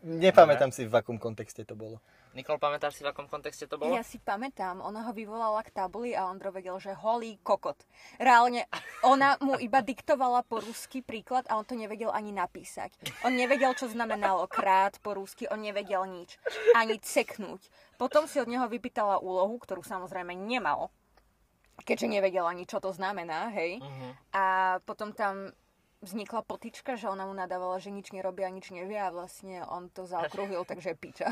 Nepamätám 0.00 0.72
si, 0.72 0.88
v 0.88 0.96
akom 0.96 1.20
kontexte 1.20 1.60
to 1.68 1.76
bolo. 1.76 2.00
Nikol, 2.32 2.56
pamätáš 2.56 2.96
si, 2.96 3.02
v 3.04 3.12
akom 3.12 3.28
kontexte 3.28 3.68
to 3.68 3.76
bolo? 3.76 3.92
Ja 3.92 4.00
si 4.00 4.16
pamätám, 4.16 4.80
ona 4.80 5.04
ho 5.04 5.12
vyvolala 5.12 5.60
k 5.60 5.68
tabuli 5.68 6.16
a 6.16 6.24
Ondro 6.32 6.48
vedel, 6.56 6.80
že 6.80 6.96
holý 6.96 7.36
kokot. 7.44 7.76
Reálne, 8.16 8.64
ona 9.04 9.36
mu 9.44 9.60
iba 9.60 9.84
diktovala 9.84 10.40
po 10.48 10.64
rusky 10.64 11.04
príklad 11.04 11.44
a 11.52 11.60
on 11.60 11.68
to 11.68 11.76
nevedel 11.76 12.08
ani 12.16 12.32
napísať. 12.32 12.96
On 13.28 13.32
nevedel, 13.36 13.76
čo 13.76 13.92
znamenalo 13.92 14.48
krát 14.48 14.96
po 15.04 15.12
rusky, 15.12 15.44
on 15.52 15.60
nevedel 15.60 16.08
nič. 16.08 16.40
Ani 16.72 16.96
ceknúť. 16.96 17.68
Potom 18.00 18.24
si 18.24 18.40
od 18.40 18.48
neho 18.48 18.64
vypýtala 18.72 19.20
úlohu, 19.20 19.60
ktorú 19.60 19.84
samozrejme 19.84 20.32
nemal. 20.32 20.88
Keďže 21.82 22.06
nevedel 22.06 22.46
ani, 22.46 22.70
čo 22.70 22.78
to 22.78 22.94
znamená, 22.94 23.50
hej. 23.50 23.82
Mhm. 23.82 24.08
A 24.30 24.44
potom 24.86 25.10
tam 25.10 25.50
vznikla 26.04 26.44
potička, 26.44 27.00
že 27.00 27.08
ona 27.08 27.24
mu 27.24 27.32
nadávala, 27.32 27.80
že 27.80 27.88
nič 27.88 28.12
nerobí 28.12 28.44
a 28.44 28.52
nič 28.52 28.70
nevie 28.70 29.00
a 29.00 29.08
vlastne 29.08 29.64
on 29.66 29.88
to 29.88 30.04
zaokrúhil, 30.04 30.62
takže 30.70 30.94
je 30.94 30.96
piča. 31.00 31.28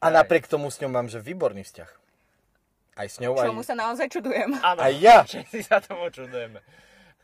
A 0.00 0.06
napriek 0.08 0.48
tomu 0.48 0.72
s 0.72 0.80
ňou 0.80 0.88
mám, 0.92 1.12
že 1.12 1.20
výborný 1.20 1.60
vzťah. 1.64 1.90
Aj 3.00 3.08
s 3.08 3.16
ňou, 3.20 3.36
aj... 3.36 3.48
Čomu 3.48 3.64
sa 3.64 3.76
naozaj 3.76 4.08
čudujem. 4.12 4.56
Áno, 4.60 4.80
Aj 4.80 4.92
ja. 4.96 5.24
všetci 5.28 5.60
sa 5.64 5.80
tomu 5.80 6.08
čudujeme. 6.12 6.60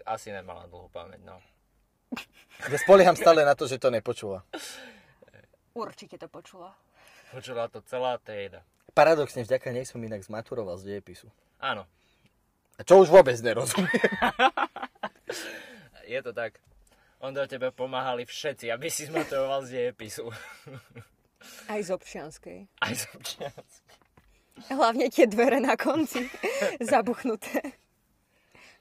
Asi 0.05 0.33
nemala 0.33 0.69
dlhú 0.69 0.89
pamäť, 0.93 1.21
no. 1.25 1.37
Ja 2.65 2.79
spolieham 2.81 3.17
stále 3.17 3.45
na 3.45 3.53
to, 3.53 3.69
že 3.69 3.77
to 3.77 3.93
nepočula. 3.93 4.41
Určite 5.77 6.17
to 6.17 6.29
počula. 6.33 6.73
Počula 7.29 7.69
to 7.69 7.85
celá 7.85 8.17
trieda. 8.17 8.65
Paradoxne, 8.95 9.43
vďaka 9.43 9.73
nej 9.73 9.89
som 9.89 10.03
inak 10.03 10.23
zmaturoval 10.23 10.79
z 10.79 10.95
dejepisu. 10.95 11.27
Áno, 11.59 11.89
A 12.77 12.85
čo 12.85 13.01
už 13.01 13.09
vôbec 13.09 13.35
nerozumiem. 13.41 13.89
je 16.13 16.21
to 16.21 16.37
tak. 16.37 16.61
Ondro, 17.17 17.49
tebe 17.49 17.73
pomáhali 17.73 18.29
všetci, 18.29 18.69
aby 18.69 18.93
si 18.93 19.09
zmaturoval 19.09 19.65
z 19.65 19.69
dejepisu. 19.73 20.29
Aj 21.73 21.81
z 21.81 21.89
občianskej. 21.95 22.69
Aj 22.85 22.93
z 22.93 23.05
občiansky. 23.17 23.97
Hlavne 24.73 25.13
tie 25.13 25.29
dvere 25.29 25.61
na 25.61 25.77
konci 25.77 26.29
zabuchnuté. 26.93 27.77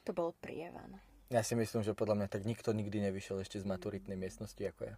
To 0.08 0.12
bol 0.12 0.32
prievan. 0.40 1.00
Ja 1.32 1.42
si 1.42 1.58
myslím, 1.58 1.84
že 1.84 1.98
podľa 1.98 2.22
mňa 2.22 2.28
tak 2.30 2.46
nikto 2.46 2.72
nikdy 2.72 3.10
nevyšiel 3.10 3.42
ešte 3.42 3.60
z 3.60 3.66
maturitnej 3.66 4.16
miestnosti 4.16 4.60
ako 4.60 4.94
ja. 4.94 4.96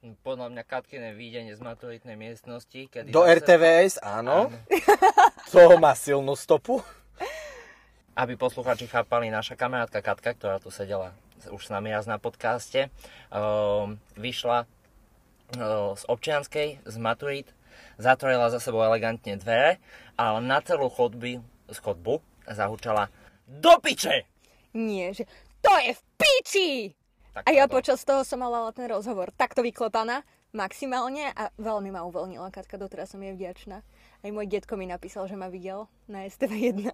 Podľa 0.00 0.48
mňa 0.48 0.62
Katkine 0.64 1.12
výjdenie 1.12 1.52
z 1.52 1.60
maturitnej 1.60 2.16
miestnosti, 2.16 2.88
kedy... 2.88 3.12
Do 3.12 3.20
zase- 3.20 3.36
RTVS, 3.44 3.94
áno. 4.00 4.48
To 5.52 5.76
má 5.76 5.92
silnú 5.92 6.32
stopu. 6.38 6.80
Aby 8.16 8.38
posluchači 8.40 8.88
chápali, 8.88 9.28
naša 9.28 9.58
kamarátka 9.60 10.00
Katka, 10.00 10.32
ktorá 10.32 10.56
tu 10.56 10.72
sedela 10.72 11.12
už 11.52 11.68
s 11.68 11.72
nami 11.72 11.90
raz 11.92 12.04
na 12.08 12.16
podcaste, 12.16 12.92
um, 13.32 13.96
vyšla 14.16 14.64
uh, 14.64 15.92
z 15.96 16.02
občianskej, 16.08 16.84
z 16.84 16.96
maturit, 17.00 17.48
zatvorila 17.96 18.52
za 18.52 18.60
sebou 18.60 18.84
elegantne 18.84 19.36
dvere, 19.40 19.80
ale 20.20 20.38
na 20.44 20.60
celú 20.60 20.92
chodby, 20.92 21.40
z 21.68 21.78
chodbu 21.80 22.20
zahučala 22.44 23.08
do 23.48 23.74
piče! 23.80 24.28
Nie, 24.76 25.16
že 25.16 25.26
to 25.64 25.72
je 25.80 25.92
v 25.96 26.02
piči! 26.20 26.68
Tak 27.32 27.46
A 27.46 27.50
ja 27.50 27.64
to 27.64 27.70
bolo. 27.70 27.78
počas 27.78 28.02
toho 28.02 28.22
som 28.22 28.38
mala 28.38 28.70
ten 28.70 28.86
rozhovor 28.86 29.30
takto 29.30 29.62
vyklotaná, 29.62 30.22
maximálne 30.50 31.30
a 31.30 31.54
veľmi 31.56 31.88
ma 31.88 32.02
uvoľnila 32.02 32.50
Katka, 32.50 32.74
doteraz 32.74 33.14
som 33.14 33.22
jej 33.22 33.30
vďačná. 33.30 33.86
Aj 34.20 34.30
môj 34.30 34.46
detko 34.46 34.74
mi 34.74 34.84
napísal, 34.84 35.24
že 35.24 35.38
ma 35.38 35.46
videl 35.46 35.86
na 36.04 36.26
STV1. 36.26 36.90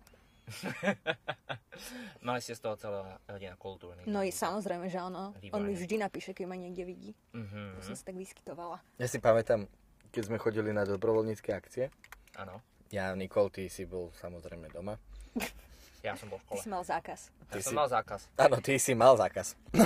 Mali 2.22 2.38
ste 2.44 2.55
z 2.55 2.62
toho 2.62 2.77
celá 2.77 3.18
rodina 3.25 3.57
kultúrny. 3.57 4.07
No 4.07 4.22
i 4.22 4.31
samozrejme, 4.31 4.87
že 4.87 5.01
áno. 5.01 5.35
On 5.51 5.62
mi 5.64 5.75
vždy 5.75 5.99
napíše, 5.99 6.31
keď 6.31 6.44
ma 6.46 6.55
niekde 6.55 6.85
vidí. 6.85 7.11
Mhm, 7.33 7.81
To 7.81 7.83
som 7.83 7.94
sa 7.96 8.05
tak 8.05 8.14
vyskytovala. 8.14 8.79
Ja 8.96 9.09
si 9.09 9.18
pamätám, 9.18 9.66
keď 10.11 10.22
sme 10.22 10.38
chodili 10.38 10.70
na 10.70 10.85
dobrovoľnícke 10.85 11.51
akcie. 11.51 11.90
Áno, 12.37 12.61
Ja, 12.87 13.11
Nikol, 13.12 13.51
ty 13.51 13.66
si 13.66 13.83
bol 13.83 14.14
samozrejme 14.14 14.70
doma. 14.70 14.94
ja 16.07 16.14
som 16.14 16.31
bol 16.31 16.38
v 16.38 16.47
Ty 16.47 16.49
škole. 16.55 16.62
si 16.62 16.69
mal 16.71 16.83
zákaz. 16.87 17.21
Ja 17.27 17.51
Ty 17.51 17.61
som 17.61 17.73
si- 17.75 17.77
mal 17.77 17.88
zákaz. 17.90 18.21
Áno, 18.38 18.57
ty 18.62 18.73
si 18.79 18.92
mal 18.95 19.14
zákaz. 19.19 19.47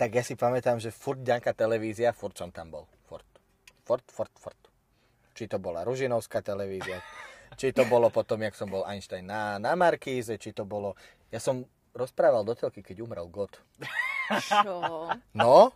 tak 0.00 0.10
ja 0.12 0.22
si 0.26 0.34
pamätám, 0.34 0.82
že 0.82 0.90
furt 0.90 1.22
nejaká 1.22 1.54
televízia, 1.54 2.10
furt 2.10 2.34
som 2.34 2.50
tam 2.50 2.74
bol. 2.74 2.84
Furt. 3.06 3.26
Furt, 3.86 4.04
furt, 4.10 4.34
furt. 4.36 4.60
Či 5.36 5.46
to 5.46 5.62
bola 5.62 5.86
Ružinovská 5.86 6.42
televízia, 6.42 6.98
či 7.54 7.70
to 7.70 7.86
bolo 7.86 8.10
potom, 8.10 8.40
jak 8.42 8.56
som 8.56 8.66
bol 8.66 8.82
Einstein 8.88 9.28
na, 9.28 9.62
na 9.62 9.78
Markíze, 9.78 10.34
či 10.40 10.50
to 10.52 10.66
bolo... 10.66 10.96
Ja 11.28 11.40
som 11.40 11.64
rozprával 11.92 12.44
do 12.44 12.52
telky, 12.52 12.84
keď 12.84 13.04
umrel 13.04 13.28
God. 13.28 13.52
Čo? 14.26 15.06
No, 15.38 15.70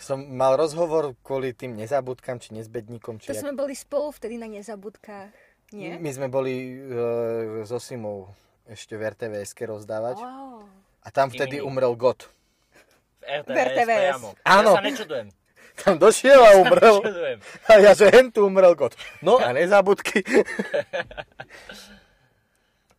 som 0.00 0.24
mal 0.32 0.56
rozhovor 0.56 1.12
kvôli 1.20 1.52
tým 1.52 1.76
nezabudkám, 1.76 2.40
či 2.40 2.56
nezbedníkom, 2.56 3.20
či... 3.20 3.30
To 3.30 3.36
sme 3.36 3.52
boli 3.52 3.76
spolu 3.76 4.08
vtedy 4.10 4.40
na 4.40 4.48
nezabudkách. 4.48 5.28
Nie? 5.72 5.96
My 5.96 6.10
sme 6.12 6.28
boli 6.28 6.84
e, 6.84 7.64
so 7.64 7.80
Simou 7.80 8.28
ešte 8.68 8.94
v 8.94 9.08
RTVS-ke 9.12 9.64
rozdávať. 9.66 10.20
Wow. 10.20 10.68
A 11.02 11.08
tam 11.10 11.32
vtedy 11.32 11.58
mini. 11.58 11.66
umrel 11.66 11.96
God. 11.98 12.28
V 13.22 13.24
RTVS, 13.24 13.48
V 13.48 13.58
RTVS. 13.58 13.98
priamo. 13.98 14.28
Áno. 14.46 14.72
Ja 14.76 14.78
sa 14.78 14.84
nečudujem. 14.84 15.28
Tam 15.72 15.96
došiel 15.96 16.36
a 16.36 16.60
umrel. 16.60 17.00
A 17.64 17.80
ja, 17.80 17.96
že 17.96 18.12
hen 18.12 18.28
tu 18.28 18.44
umrel 18.44 18.76
God. 18.76 18.92
No 19.24 19.40
a 19.40 19.56
nezabudky. 19.56 20.20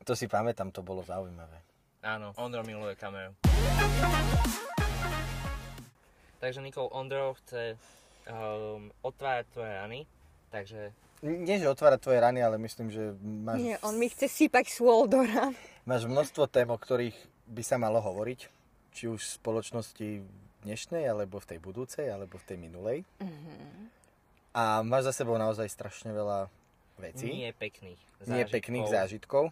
to 0.07 0.17
si 0.17 0.25
pamätám, 0.25 0.73
to 0.73 0.81
bolo 0.81 1.05
zaujímavé. 1.05 1.61
Áno, 2.03 2.35
Ondro 2.35 2.67
miluje 2.67 2.99
kameru. 2.99 3.31
Takže 6.43 6.59
Nikol, 6.59 6.91
Ondro 6.91 7.39
chce 7.39 7.79
um, 8.27 8.91
otvárať 8.99 9.47
tvoje 9.55 9.71
rany, 9.71 9.99
takže 10.51 10.91
Nie, 11.23 11.55
že 11.55 11.71
otvárať 11.71 12.03
tvoje 12.03 12.19
rany, 12.19 12.43
ale 12.43 12.59
myslím, 12.59 12.91
že 12.91 13.15
máš, 13.23 13.57
Nie, 13.63 13.75
on 13.79 13.95
mi 13.95 14.11
chce 14.11 14.27
sypať 14.27 14.67
sôl 14.67 15.07
do 15.07 15.23
rán. 15.23 15.55
máš 15.87 16.03
množstvo 16.03 16.51
tém, 16.51 16.67
o 16.67 16.75
ktorých 16.75 17.15
by 17.47 17.63
sa 17.63 17.79
malo 17.79 18.03
hovoriť. 18.03 18.51
Či 18.91 19.07
už 19.07 19.23
v 19.23 19.35
spoločnosti 19.39 20.07
dnešnej, 20.67 21.07
alebo 21.07 21.39
v 21.39 21.55
tej 21.55 21.59
budúcej, 21.63 22.11
alebo 22.11 22.35
v 22.35 22.45
tej 22.45 22.57
minulej. 22.59 22.97
A 24.53 24.83
máš 24.83 25.09
za 25.09 25.23
sebou 25.23 25.39
naozaj 25.39 25.65
strašne 25.71 26.11
veľa 26.13 26.51
vecí. 26.99 27.25
nie 27.25 27.49
pekných 27.55 27.99
Nie 28.29 28.45
pekných 28.45 28.85
zážitkov. 28.85 29.49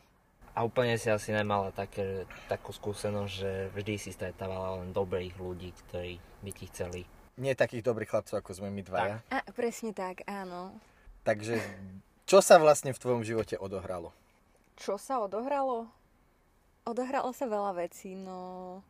A 0.51 0.67
úplne 0.67 0.99
si 0.99 1.07
asi 1.07 1.31
nemala 1.31 1.71
také, 1.71 2.27
takú 2.51 2.75
skúsenosť, 2.75 3.31
že 3.31 3.51
vždy 3.71 3.93
si 3.95 4.11
stretávala 4.11 4.83
len 4.83 4.91
dobrých 4.91 5.39
ľudí, 5.39 5.71
ktorí 5.87 6.19
by 6.43 6.51
ti 6.51 6.67
chceli. 6.67 7.01
Nie 7.39 7.55
takých 7.55 7.87
dobrých 7.87 8.11
chlapcov, 8.11 8.43
ako 8.43 8.59
sme 8.59 8.67
my 8.67 8.83
dvaja. 8.83 9.23
A 9.31 9.47
presne 9.55 9.95
tak, 9.95 10.27
áno. 10.27 10.75
Takže 11.21 11.61
čo 12.25 12.39
sa 12.41 12.57
vlastne 12.57 12.95
v 12.95 13.01
tvojom 13.01 13.21
živote 13.27 13.59
odohralo? 13.59 14.15
Čo 14.79 14.97
sa 14.97 15.21
odohralo? 15.21 15.91
Odohralo 16.87 17.29
sa 17.35 17.45
veľa 17.45 17.77
vecí, 17.77 18.17
no... 18.17 18.81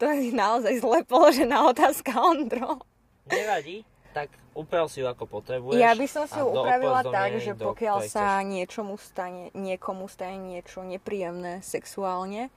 To 0.00 0.10
je 0.10 0.34
naozaj 0.44 0.82
zle 0.82 1.04
položená 1.06 1.68
otázka, 1.70 2.16
Ondro. 2.18 2.82
Nevadí, 3.30 3.86
tak 4.16 4.32
uprav 4.56 4.88
si 4.88 5.04
ju 5.04 5.06
ako 5.06 5.28
potrebuješ. 5.28 5.76
Ja 5.76 5.92
by 5.92 6.06
som 6.08 6.24
si 6.24 6.40
ju 6.40 6.48
upravila 6.48 7.04
tak, 7.04 7.36
že 7.36 7.52
pokiaľ 7.52 8.08
sa 8.08 8.40
chceš. 8.40 8.48
niečomu 8.48 8.96
stane, 8.96 9.52
niekomu 9.52 10.08
stane 10.08 10.40
niečo 10.40 10.80
nepríjemné 10.80 11.60
sexuálne, 11.60 12.48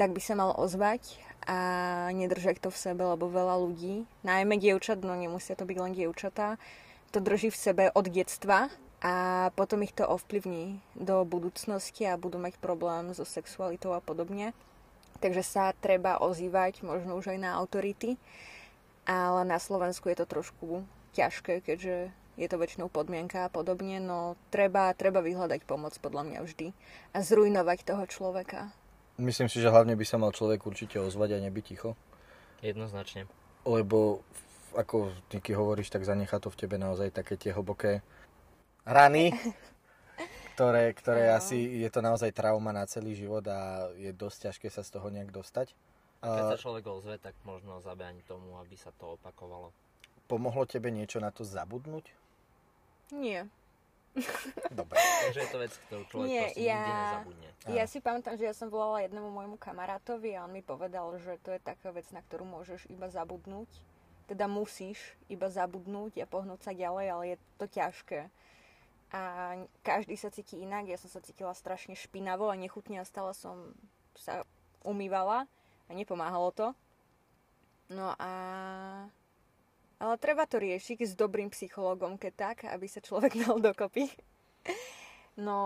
tak 0.00 0.16
by 0.16 0.20
sa 0.24 0.34
mal 0.40 0.56
ozvať 0.56 1.20
a 1.44 1.58
nedržať 2.16 2.64
to 2.64 2.72
v 2.72 2.80
sebe, 2.80 3.04
lebo 3.04 3.28
veľa 3.28 3.60
ľudí, 3.60 4.08
najmä 4.24 4.56
dievčat, 4.56 5.04
no 5.04 5.12
nemusia 5.14 5.52
to 5.52 5.68
byť 5.68 5.78
len 5.78 5.92
dievčatá, 5.92 6.56
to 7.12 7.18
drží 7.20 7.50
v 7.50 7.58
sebe 7.58 7.84
od 7.94 8.06
detstva 8.08 8.70
a 9.02 9.48
potom 9.54 9.84
ich 9.84 9.92
to 9.92 10.08
ovplyvní 10.08 10.80
do 10.96 11.22
budúcnosti 11.28 12.08
a 12.08 12.18
budú 12.18 12.40
mať 12.40 12.58
problém 12.58 13.12
so 13.12 13.22
sexualitou 13.22 13.92
a 13.92 14.00
podobne. 14.00 14.56
Takže 15.20 15.42
sa 15.44 15.64
treba 15.76 16.20
ozývať 16.20 16.84
možno 16.84 17.16
už 17.16 17.32
aj 17.32 17.38
na 17.40 17.56
autority, 17.56 18.20
ale 19.08 19.48
na 19.48 19.56
Slovensku 19.56 20.12
je 20.12 20.18
to 20.20 20.26
trošku 20.28 20.84
ťažké, 21.16 21.64
keďže 21.64 22.12
je 22.36 22.46
to 22.52 22.60
väčšinou 22.60 22.92
podmienka 22.92 23.48
a 23.48 23.52
podobne, 23.52 23.96
no 23.96 24.36
treba, 24.52 24.92
treba 24.92 25.24
vyhľadať 25.24 25.64
pomoc 25.64 25.96
podľa 25.96 26.22
mňa 26.28 26.40
vždy 26.44 26.68
a 27.16 27.18
zrujnovať 27.24 27.78
toho 27.80 28.04
človeka. 28.04 28.68
Myslím 29.16 29.48
si, 29.48 29.64
že 29.64 29.72
hlavne 29.72 29.96
by 29.96 30.04
sa 30.04 30.20
mal 30.20 30.36
človek 30.36 30.68
určite 30.68 31.00
ozvať 31.00 31.40
a 31.40 31.44
nebyť 31.48 31.64
ticho. 31.64 31.96
Jednoznačne. 32.60 33.24
Lebo, 33.64 34.20
ako 34.76 35.10
Niky 35.32 35.56
hovoríš, 35.56 35.88
tak 35.88 36.04
zanechá 36.04 36.36
to 36.36 36.52
v 36.52 36.60
tebe 36.60 36.76
naozaj 36.76 37.08
také 37.10 37.40
tie 37.40 37.50
hlboké 37.50 38.04
rany, 38.84 39.32
ktoré, 40.54 40.92
ktoré 40.92 41.32
Áno. 41.32 41.40
asi, 41.40 41.56
je 41.56 41.88
to 41.88 42.00
naozaj 42.04 42.30
trauma 42.32 42.70
na 42.70 42.84
celý 42.84 43.16
život 43.16 43.44
a 43.48 43.90
je 43.96 44.12
dosť 44.12 44.52
ťažké 44.52 44.68
sa 44.68 44.84
z 44.84 44.92
toho 44.92 45.08
nejak 45.08 45.32
dostať. 45.32 45.72
A 46.24 46.32
keď 46.32 46.56
sa 46.56 46.62
človek 46.62 46.84
ozve, 46.88 47.16
tak 47.20 47.36
možno 47.44 47.80
zabrániť 47.84 48.24
tomu, 48.24 48.56
aby 48.56 48.76
sa 48.76 48.88
to 48.96 49.20
opakovalo. 49.20 49.72
pomohlo 50.26 50.64
tebe 50.66 50.88
niečo 50.90 51.20
na 51.22 51.30
to 51.30 51.46
zabudnúť? 51.46 52.08
Nie. 53.14 53.46
Dobre. 54.72 54.96
Takže 55.28 55.40
je 55.44 55.50
to 55.52 55.58
vec, 55.60 55.72
ktorú 55.86 56.02
človek 56.08 56.26
Nie, 56.26 56.42
proste 56.48 56.62
ja- 56.64 56.74
nikdy 56.80 56.92
nezabudne. 56.96 57.48
Ja 57.66 57.84
si 57.84 57.98
pamätám, 58.00 58.34
že 58.40 58.44
ja 58.48 58.54
som 58.56 58.72
volala 58.72 59.04
jednému 59.04 59.28
môjmu 59.28 59.56
kamarátovi 59.60 60.34
a 60.34 60.46
on 60.48 60.52
mi 60.56 60.62
povedal, 60.64 61.14
že 61.20 61.36
to 61.44 61.52
je 61.52 61.60
taká 61.60 61.92
vec, 61.92 62.08
na 62.10 62.24
ktorú 62.24 62.48
môžeš 62.48 62.88
iba 62.88 63.06
zabudnúť. 63.12 63.68
Teda 64.26 64.50
musíš 64.50 64.98
iba 65.30 65.46
zabudnúť 65.46 66.22
a 66.22 66.26
pohnúť 66.26 66.60
sa 66.66 66.72
ďalej, 66.74 67.06
ale 67.10 67.24
je 67.34 67.36
to 67.58 67.66
ťažké. 67.70 68.20
A 69.14 69.20
každý 69.86 70.18
sa 70.18 70.34
cíti 70.34 70.58
inak. 70.60 70.90
Ja 70.90 70.98
som 70.98 71.06
sa 71.06 71.22
cítila 71.22 71.54
strašne 71.54 71.94
špinavo 71.94 72.50
a 72.50 72.58
nechutne 72.58 72.98
a 72.98 73.06
stále 73.06 73.30
som 73.38 73.70
sa 74.18 74.42
umývala 74.82 75.46
a 75.86 75.90
nepomáhalo 75.94 76.50
to. 76.50 76.66
No 77.90 78.14
a... 78.18 78.32
Ale 79.96 80.14
treba 80.20 80.44
to 80.44 80.60
riešiť 80.60 81.08
s 81.08 81.16
dobrým 81.16 81.48
psychologom, 81.48 82.20
keď 82.20 82.32
tak, 82.34 82.56
aby 82.68 82.84
sa 82.84 83.00
človek 83.00 83.38
dal 83.46 83.62
dokopy. 83.62 84.10
No, 85.36 85.56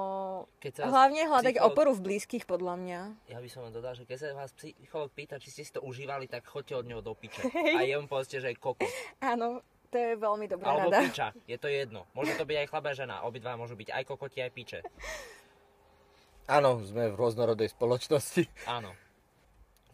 Keď 0.59 0.72
sa 0.74 0.83
Hlavne 0.85 1.24
hľadať 1.24 1.54
psycholog- 1.54 1.70
oporu 1.70 1.90
v 1.94 2.02
blízkych, 2.02 2.42
podľa 2.42 2.74
mňa. 2.74 3.00
Ja 3.28 3.38
by 3.38 3.46
som 3.46 3.62
len 3.62 3.70
dodal, 3.70 3.94
že 3.94 4.02
keď 4.02 4.16
sa 4.18 4.26
vás 4.35 4.50
psycholog 4.52 5.09
pýta, 5.09 5.38
či 5.38 5.48
ste 5.48 5.62
si 5.62 5.70
to 5.70 5.78
užívali, 5.78 6.26
tak 6.26 6.42
choďte 6.42 6.74
od 6.74 6.85
neho 6.85 6.98
do 6.98 7.14
piče. 7.14 7.46
A 7.46 7.80
jemu 7.80 8.04
povedzte, 8.04 8.38
že 8.38 8.50
je 8.50 8.59
kokos. 8.59 8.90
Áno, 9.20 9.62
to 9.87 9.96
je 9.96 10.14
veľmi 10.14 10.46
dobrá 10.46 10.74
Alebo 10.74 10.90
rada. 10.90 10.98
piča. 11.00 11.30
Je 11.44 11.54
to 11.54 11.66
jedno. 11.66 12.02
Môže 12.12 12.35
to 12.35 12.42
byť 12.42 12.56
aj 12.56 12.66
chlap 12.66 12.85
a 12.85 12.92
žena. 12.92 13.22
Obidva 13.22 13.54
môžu 13.54 13.74
byť 13.74 13.88
aj 13.88 14.02
kokoti, 14.04 14.38
aj 14.40 14.50
piče. 14.50 14.78
Áno, 16.48 16.83
sme 16.83 17.06
v 17.06 17.14
rôznorodej 17.14 17.70
spoločnosti. 17.70 18.50
Áno. 18.66 18.90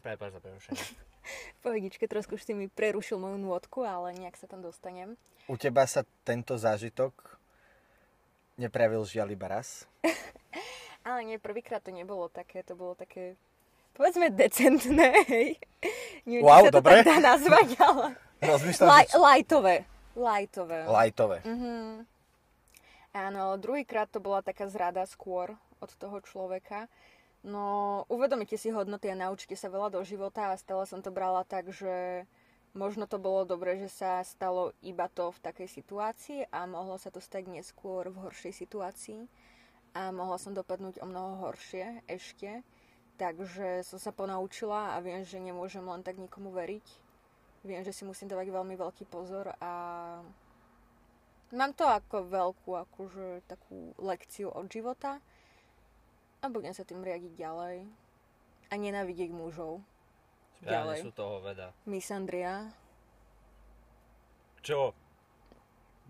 Prepáč 0.01 0.33
za 0.33 0.41
prerušenie. 0.41 0.81
Pohodičke, 1.61 2.07
trošku 2.07 2.33
už 2.33 2.41
si 2.41 2.57
mi 2.57 2.65
prerušil 2.65 3.19
moju 3.19 3.37
nôtku, 3.37 3.85
ale 3.85 4.15
nejak 4.15 4.33
sa 4.33 4.49
tam 4.49 4.65
dostanem. 4.65 5.13
U 5.45 5.53
teba 5.53 5.85
sa 5.85 6.01
tento 6.25 6.57
zážitok 6.57 7.36
nepravil 8.57 9.05
žiaľ 9.05 9.31
iba 9.31 9.47
raz? 9.47 9.85
Ale 11.07 11.23
nie, 11.23 11.37
prvýkrát 11.39 11.79
to 11.79 11.93
nebolo 11.93 12.27
také, 12.27 12.61
to 12.61 12.75
bolo 12.75 12.91
také, 12.91 13.39
povedzme, 13.95 14.27
decentné, 14.27 15.23
hej. 15.31 15.49
Neviem, 16.27 16.43
Wow, 16.43 16.67
sa 16.67 16.75
to 16.75 16.77
dobre. 16.83 16.99
tak 16.99 17.07
dá 17.07 17.17
nazvať, 17.23 17.67
ale... 17.87 18.05
Rozmýšľam, 18.37 18.87
Laj, 18.91 19.05
že... 19.07 19.15
lajtové. 19.15 19.75
Lajtové. 20.17 20.79
Lajtové. 20.83 21.37
Mhm. 21.47 22.03
Áno, 23.15 23.55
druhýkrát 23.57 24.11
to 24.11 24.19
bola 24.19 24.43
taká 24.43 24.67
zrada 24.67 25.01
skôr 25.07 25.55
od 25.79 25.89
toho 25.95 26.19
človeka. 26.21 26.85
No, 27.41 28.03
uvedomite 28.11 28.59
si 28.59 28.69
hodnoty 28.69 29.07
a 29.07 29.17
naučite 29.17 29.55
sa 29.55 29.71
veľa 29.71 29.89
do 29.89 30.01
života 30.03 30.51
a 30.51 30.59
stále 30.59 30.83
som 30.85 30.99
to 30.99 31.09
brala 31.09 31.41
tak, 31.47 31.71
že 31.71 32.27
možno 32.77 33.09
to 33.09 33.17
bolo 33.17 33.43
dobre, 33.43 33.81
že 33.81 33.89
sa 33.89 34.21
stalo 34.21 34.71
iba 34.85 35.09
to 35.09 35.33
v 35.33 35.43
takej 35.43 35.67
situácii 35.67 36.39
a 36.53 36.69
mohlo 36.69 37.01
sa 37.01 37.09
to 37.09 37.17
stať 37.17 37.49
neskôr 37.49 38.07
v 38.13 38.29
horšej 38.29 38.53
situácii 38.53 39.25
a 39.97 40.13
mohla 40.13 40.37
som 40.37 40.53
dopadnúť 40.53 41.01
o 41.01 41.09
mnoho 41.09 41.49
horšie 41.49 42.05
ešte. 42.05 42.61
Takže 43.17 43.81
som 43.81 43.97
sa 43.97 44.13
ponaučila 44.13 44.93
a 44.93 45.01
viem, 45.01 45.25
že 45.25 45.41
nemôžem 45.41 45.81
len 45.81 46.05
tak 46.05 46.21
nikomu 46.21 46.53
veriť. 46.53 46.85
Viem, 47.65 47.81
že 47.81 47.89
si 47.89 48.05
musím 48.05 48.29
dávať 48.29 48.53
veľmi 48.53 48.77
veľký 48.77 49.09
pozor 49.09 49.57
a 49.57 49.73
Mám 51.47 51.79
to 51.79 51.87
ako 51.87 52.27
veľkú, 52.27 52.75
akože 52.75 53.47
takú 53.47 53.95
lekciu 53.95 54.51
od 54.51 54.67
života 54.67 55.23
a 56.43 56.51
budem 56.51 56.75
sa 56.75 56.83
tým 56.83 56.99
riadiť 56.99 57.39
ďalej. 57.39 57.87
A 58.67 58.73
nenávidieť 58.75 59.31
mužov. 59.31 59.79
Ďalej. 60.63 60.97
sú 61.01 61.11
toho 61.11 61.39
veda. 61.39 61.69
Misandria. 61.83 62.71
Čo? 64.59 64.91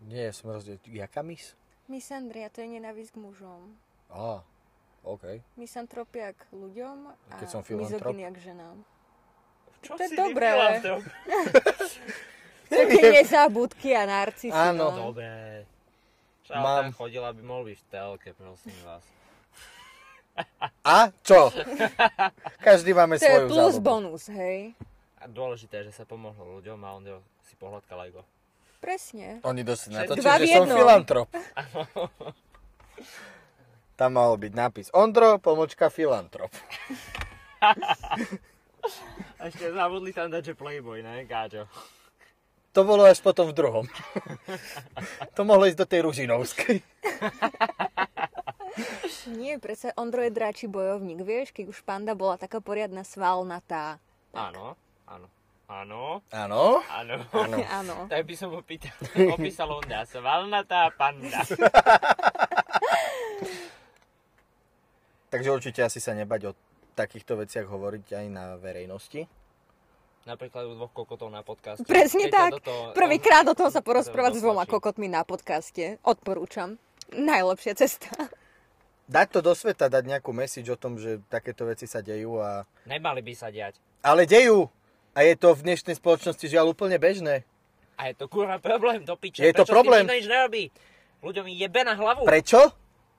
Nie, 0.04 0.32
som 0.32 0.50
rozdiel. 0.50 0.78
Jaká 0.84 1.22
mis? 1.22 1.58
Misandria 1.86 2.48
to 2.48 2.62
je 2.62 2.70
nenávisť 2.70 3.12
k 3.12 3.18
mužom. 3.18 3.76
Á, 4.08 4.44
OK. 5.04 5.40
Misantropia 5.56 6.32
k 6.32 6.42
ľuďom 6.52 6.98
a 7.08 7.36
Keď 7.38 7.48
som 7.50 7.62
filantrop? 7.62 8.12
mizogynia 8.12 8.30
k 8.30 8.40
ženám. 8.44 8.78
Čo 9.80 9.94
To 9.94 10.04
je 10.04 10.10
si 10.10 10.16
dobré. 10.16 10.50
tie 12.68 13.04
nezabudky 13.16 13.94
a 13.94 14.04
narcisy. 14.04 14.52
Áno. 14.52 14.92
no. 14.92 15.12
Dobre. 15.12 15.64
Mám- 16.50 16.88
tam 16.88 16.96
chodila 16.96 17.32
by 17.32 17.42
mohol 17.42 17.64
byť 17.68 17.78
v 17.78 17.86
telke, 17.88 18.30
prosím 18.32 18.76
vás. 18.84 19.04
A 20.88 21.12
čo? 21.22 21.52
Každý 22.64 22.96
máme 22.96 23.20
To 23.20 23.24
je 23.24 23.28
svoju 23.28 23.48
plus 23.50 23.76
záľubu. 23.76 23.84
bonus, 23.84 24.24
hej. 24.32 24.72
A 25.20 25.28
dôležité 25.28 25.84
je, 25.84 25.92
že 25.92 26.00
sa 26.00 26.06
pomohlo 26.08 26.62
ľuďom 26.62 26.80
a 26.86 26.90
on 26.96 27.04
si 27.44 27.56
pohľadkal 27.60 28.00
aj 28.08 28.12
go. 28.16 28.24
Presne. 28.78 29.42
Oni 29.44 29.66
dosť 29.66 29.90
natočili, 29.90 30.22
v 30.22 30.46
že 30.46 30.54
som 30.54 30.70
filantrop. 30.70 31.28
Tam 33.98 34.14
mal 34.14 34.38
byť 34.38 34.54
nápis 34.54 34.94
Ondro, 34.94 35.42
pomočka 35.42 35.90
filantrop. 35.90 36.54
A 39.38 39.50
ešte 39.50 39.74
zabudli 39.74 40.14
tam 40.16 40.32
dať, 40.32 40.54
že 40.54 40.56
Playboy, 40.56 41.04
ne, 41.04 41.26
Gáďo? 41.28 41.68
To 42.74 42.86
bolo 42.86 43.10
až 43.10 43.20
potom 43.26 43.50
v 43.50 43.58
druhom. 43.58 43.86
to 45.38 45.42
mohlo 45.42 45.66
ísť 45.66 45.82
do 45.82 45.88
tej 45.90 46.06
Ružinovskej. 46.06 46.78
Nie, 49.30 49.58
predsa 49.58 49.92
Ondro 49.94 50.20
je 50.20 50.30
dráči 50.30 50.66
bojovník, 50.66 51.20
vieš, 51.20 51.52
keď 51.52 51.66
už 51.68 51.82
panda 51.82 52.14
bola 52.14 52.36
taká 52.36 52.58
poriadna 52.58 53.02
svalnatá. 53.02 53.98
Áno, 54.32 54.78
áno. 55.04 55.28
Áno, 55.68 56.24
Áno. 56.32 56.80
áno. 56.88 57.18
Áno. 57.60 57.96
Tak 58.08 58.24
by 58.24 58.34
som 58.34 58.56
opýtal, 58.56 58.96
opísal 59.30 59.68
Onda, 59.70 60.04
svalnatá 60.04 60.88
panda. 60.92 61.44
Takže 65.28 65.52
určite 65.52 65.84
asi 65.84 66.00
sa 66.00 66.14
nebať 66.14 66.42
o 66.46 66.56
takýchto 66.94 67.36
veciach 67.36 67.68
hovoriť 67.68 68.16
aj 68.16 68.26
na 68.28 68.56
verejnosti. 68.56 69.28
Napríklad 70.24 70.68
u 70.68 70.76
dvoch 70.76 70.92
kokotov 70.94 71.28
na 71.28 71.40
podcaste. 71.42 71.84
Presne 71.84 72.28
Keď 72.28 72.32
tak. 72.32 72.52
do 72.54 72.62
toho- 72.62 72.92
Prvýkrát 72.92 73.44
o 73.44 73.56
tom 73.56 73.68
sa 73.68 73.80
to 73.80 73.86
porozprávať 73.86 74.34
s 74.34 74.44
dvoma 74.44 74.64
kokotmi 74.64 75.08
na 75.08 75.24
podcaste. 75.24 76.00
Odporúčam. 76.02 76.80
Najlepšia 77.10 77.76
cesta. 77.76 78.12
Dať 79.08 79.28
to 79.32 79.40
do 79.40 79.56
sveta, 79.56 79.88
dať 79.88 80.04
nejakú 80.04 80.36
message 80.36 80.68
o 80.68 80.76
tom, 80.76 81.00
že 81.00 81.24
takéto 81.32 81.64
veci 81.64 81.88
sa 81.88 82.04
dejú 82.04 82.44
a... 82.44 82.68
Nemali 82.84 83.24
by 83.24 83.34
sa 83.40 83.48
diať. 83.48 83.80
Ale 84.04 84.28
dejú! 84.28 84.68
A 85.16 85.24
je 85.24 85.34
to 85.40 85.56
v 85.56 85.64
dnešnej 85.64 85.96
spoločnosti 85.96 86.44
žiaľ 86.46 86.76
úplne 86.76 87.00
bežné. 87.00 87.48
A 87.98 88.12
je 88.12 88.20
to 88.20 88.28
kurva 88.30 88.60
problém 88.60 89.02
do 89.08 89.16
piče. 89.16 89.42
Je 89.42 89.56
to 89.56 89.64
Prečo 89.66 89.74
problém. 89.74 90.04
s 90.04 90.06
tým 90.06 90.12
nikto 90.12 90.20
nič 90.22 90.28
nerobí? 90.30 90.64
Ľuďom 91.24 91.46
jebe 91.50 91.82
na 91.82 91.94
hlavu. 91.98 92.28
Prečo? 92.28 92.62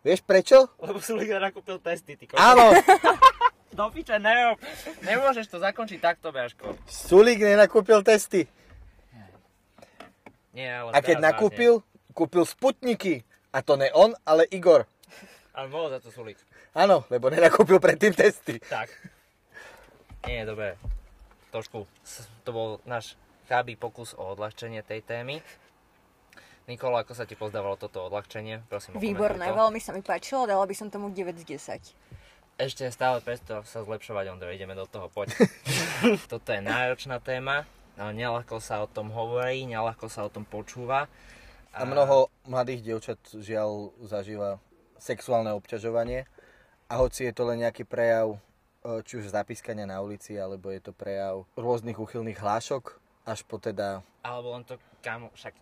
Vieš 0.07 0.21
prečo? 0.23 0.71
Lebo 0.79 1.03
si 1.03 1.11
ľudia 1.11 1.43
nakúpil 1.43 1.83
testy, 1.83 2.15
ty 2.15 2.31
kokos. 2.31 2.39
Áno, 2.39 2.71
Do 3.79 3.95
piče, 3.95 4.19
nerob. 4.19 4.59
Nemôžeš 5.07 5.55
to 5.55 5.63
zakončiť 5.63 6.03
takto, 6.03 6.35
Beaško. 6.35 6.75
Sulík 6.91 7.39
nenakúpil 7.39 8.03
testy. 8.03 8.51
Nie, 10.51 10.83
ale 10.83 10.91
A 10.91 10.99
keď 10.99 11.23
nakúpil, 11.23 11.87
kúpil 12.11 12.43
sputniky. 12.43 13.23
A 13.55 13.63
to 13.63 13.79
ne 13.79 13.87
on, 13.95 14.19
ale 14.27 14.51
Igor. 14.51 14.91
Ale 15.59 15.67
mohol 15.75 15.91
za 15.91 15.99
to 15.99 16.15
súliť. 16.15 16.39
Áno, 16.79 17.03
lebo 17.11 17.27
nenakúpil 17.35 17.83
predtým 17.83 18.15
testy. 18.15 18.63
Tak. 18.63 18.95
Nie, 20.31 20.47
dobre. 20.47 20.79
Trošku, 21.51 21.83
to 22.47 22.51
bol 22.55 22.69
náš 22.87 23.19
chábý 23.51 23.75
pokus 23.75 24.15
o 24.15 24.39
odľahčenie 24.39 24.87
tej 24.87 25.03
témy. 25.03 25.43
Nikola, 26.71 27.03
ako 27.03 27.11
sa 27.17 27.27
ti 27.27 27.35
pozdávalo 27.35 27.75
toto 27.75 28.07
odľahčenie? 28.07 28.71
Prosím, 28.71 29.03
Výborné, 29.03 29.51
veľmi 29.51 29.83
sa 29.83 29.91
mi 29.91 30.05
páčilo, 30.05 30.47
dala 30.47 30.63
by 30.63 30.75
som 30.79 30.95
tomu 30.95 31.11
9 31.11 31.43
z 31.43 31.59
10. 31.59 32.61
Ešte 32.61 32.87
stále 32.95 33.19
presto 33.19 33.65
sa 33.67 33.83
zlepšovať, 33.83 34.31
Ondro, 34.31 34.53
ideme 34.55 34.79
do 34.79 34.87
toho, 34.87 35.11
poď. 35.11 35.33
Toto 36.31 36.55
je 36.55 36.61
náročná 36.63 37.19
téma, 37.19 37.67
ale 37.97 38.15
nelahko 38.15 38.63
sa 38.63 38.85
o 38.85 38.87
tom 38.87 39.11
hovorí, 39.11 39.67
nelahko 39.67 40.07
sa 40.07 40.23
o 40.23 40.31
tom 40.31 40.47
počúva. 40.47 41.11
A 41.73 41.83
mnoho 41.83 42.31
mladých 42.47 42.85
dievčat 42.85 43.19
žiaľ 43.33 43.97
zažíva 44.05 44.61
sexuálne 44.99 45.55
obťažovanie. 45.55 46.27
A 46.89 47.01
hoci 47.01 47.29
je 47.29 47.33
to 47.33 47.47
len 47.49 47.63
nejaký 47.63 47.85
prejav, 47.85 48.37
e, 48.83 49.03
či 49.05 49.21
už 49.23 49.33
zapískania 49.33 49.85
na 49.85 50.03
ulici, 50.03 50.37
alebo 50.37 50.73
je 50.73 50.81
to 50.83 50.93
prejav 50.93 51.47
rôznych 51.55 51.97
úchylných 51.97 52.41
hlášok, 52.41 52.99
až 53.29 53.45
po 53.45 53.61
teda... 53.61 54.01
Alebo 54.25 54.57
len 54.57 54.65
to, 54.65 54.81
kamo, 55.05 55.29
však... 55.37 55.53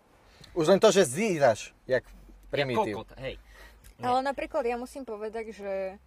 Už 0.55 0.65
len 0.71 0.79
to, 0.79 0.89
že 0.89 1.05
zíraš, 1.05 1.75
jak 1.85 2.03
Ja 2.07 2.63
primitív. 2.63 3.03
kokot, 3.03 3.11
hej. 3.19 3.35
Nie. 3.99 4.05
Ale 4.07 4.23
napríklad 4.23 4.63
ja 4.63 4.77
musím 4.79 5.03
povedať, 5.03 5.51
že 5.51 5.97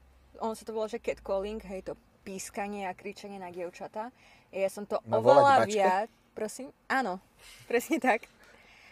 on 0.40 0.56
sa 0.56 0.64
to 0.64 0.72
volá, 0.72 0.88
že 0.88 1.02
catcalling, 1.02 1.60
hej, 1.60 1.84
to 1.84 1.94
pískanie 2.24 2.88
a 2.88 2.96
kričanie 2.96 3.36
na 3.36 3.52
dievčatá. 3.52 4.08
Ja 4.54 4.70
som 4.72 4.88
to 4.88 5.02
Má 5.04 5.20
oveľa 5.20 5.68
viac, 5.68 6.08
prosím, 6.32 6.72
áno, 6.88 7.20
presne 7.68 8.00
tak. 8.00 8.24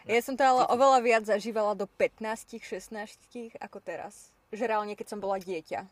Ja 0.08 0.18
som 0.18 0.34
to 0.34 0.40
ale 0.40 0.66
oveľa 0.66 0.98
viac 1.00 1.22
zažívala 1.22 1.72
do 1.72 1.86
15 1.86 2.56
16 2.56 3.54
ako 3.58 3.76
teraz. 3.78 4.30
Že 4.48 4.66
reálne, 4.66 4.92
keď 4.92 5.06
som 5.06 5.18
bola 5.18 5.36
dieťa, 5.36 5.84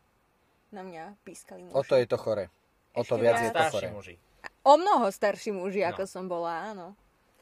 na 0.71 0.81
mňa 0.81 1.15
pískali 1.23 1.63
muži. 1.63 1.71
O 1.71 1.81
to 1.83 1.95
je 1.95 2.05
to 2.05 2.17
chore. 2.17 2.49
O 2.93 3.01
to 3.01 3.15
Ešte 3.15 3.21
viac 3.21 3.37
je 3.39 3.51
to 3.51 3.63
chore. 3.69 3.89
muži. 3.93 4.15
O 4.63 4.75
mnoho 4.75 5.09
starší 5.09 5.53
muži, 5.53 5.81
No. 5.81 5.87
ako 5.93 6.03
som 6.05 6.25
bola, 6.25 6.67
áno. 6.67 6.93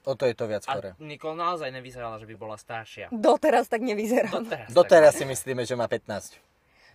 O 0.02 0.12
to 0.12 0.26
je 0.26 0.34
to 0.34 0.44
viac 0.44 0.62
A 0.66 0.68
chore. 0.68 0.90
Nikol 0.98 1.32
naozaj 1.32 1.70
nevyzerala, 1.70 2.18
že 2.18 2.26
by 2.26 2.34
bola 2.34 2.54
staršia. 2.54 3.06
Doteraz 3.08 3.66
tak 3.66 3.80
nevyzerám. 3.80 4.42
Doteraz. 4.42 4.66
tak 4.66 4.74
Doteraz 4.74 5.12
si 5.14 5.24
myslíme, 5.24 5.62
že 5.62 5.72
má 5.72 5.86
15. 5.86 6.36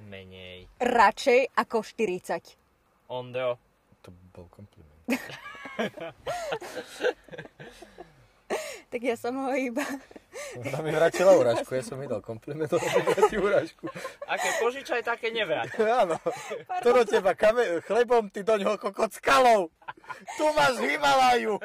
Menej. 0.02 0.68
Radšej 0.78 1.56
ako 1.56 1.82
40. 1.82 2.56
Ondro, 3.08 3.58
To 4.02 4.10
bol 4.32 4.48
kompliment. 4.48 4.96
Tak 8.90 9.02
ja 9.02 9.14
som 9.14 9.38
ho 9.38 9.54
iba... 9.54 9.86
Ona 10.56 10.82
mi 10.82 10.90
vrátila 10.90 11.34
urážku, 11.34 11.74
ja 11.74 11.82
som 11.82 11.98
mi 11.98 12.06
dal 12.06 12.22
kompliment, 12.22 12.66
ona 12.68 12.82
mi 12.82 13.06
vráti 13.06 13.38
urážku. 13.38 13.86
aké 14.26 14.50
požičaj, 14.58 15.02
také 15.02 15.30
nevrať. 15.30 15.78
Áno. 16.02 16.18
To 16.82 16.90
do 16.92 17.04
teba 17.04 17.34
kame- 17.34 17.86
chlebom, 17.86 18.30
ty 18.30 18.42
do 18.42 18.58
ňoho 18.58 18.78
kokot 18.78 19.10
skalou. 19.12 19.70
Tu 20.34 20.44
máš 20.52 20.78
Himalaju. 20.80 21.62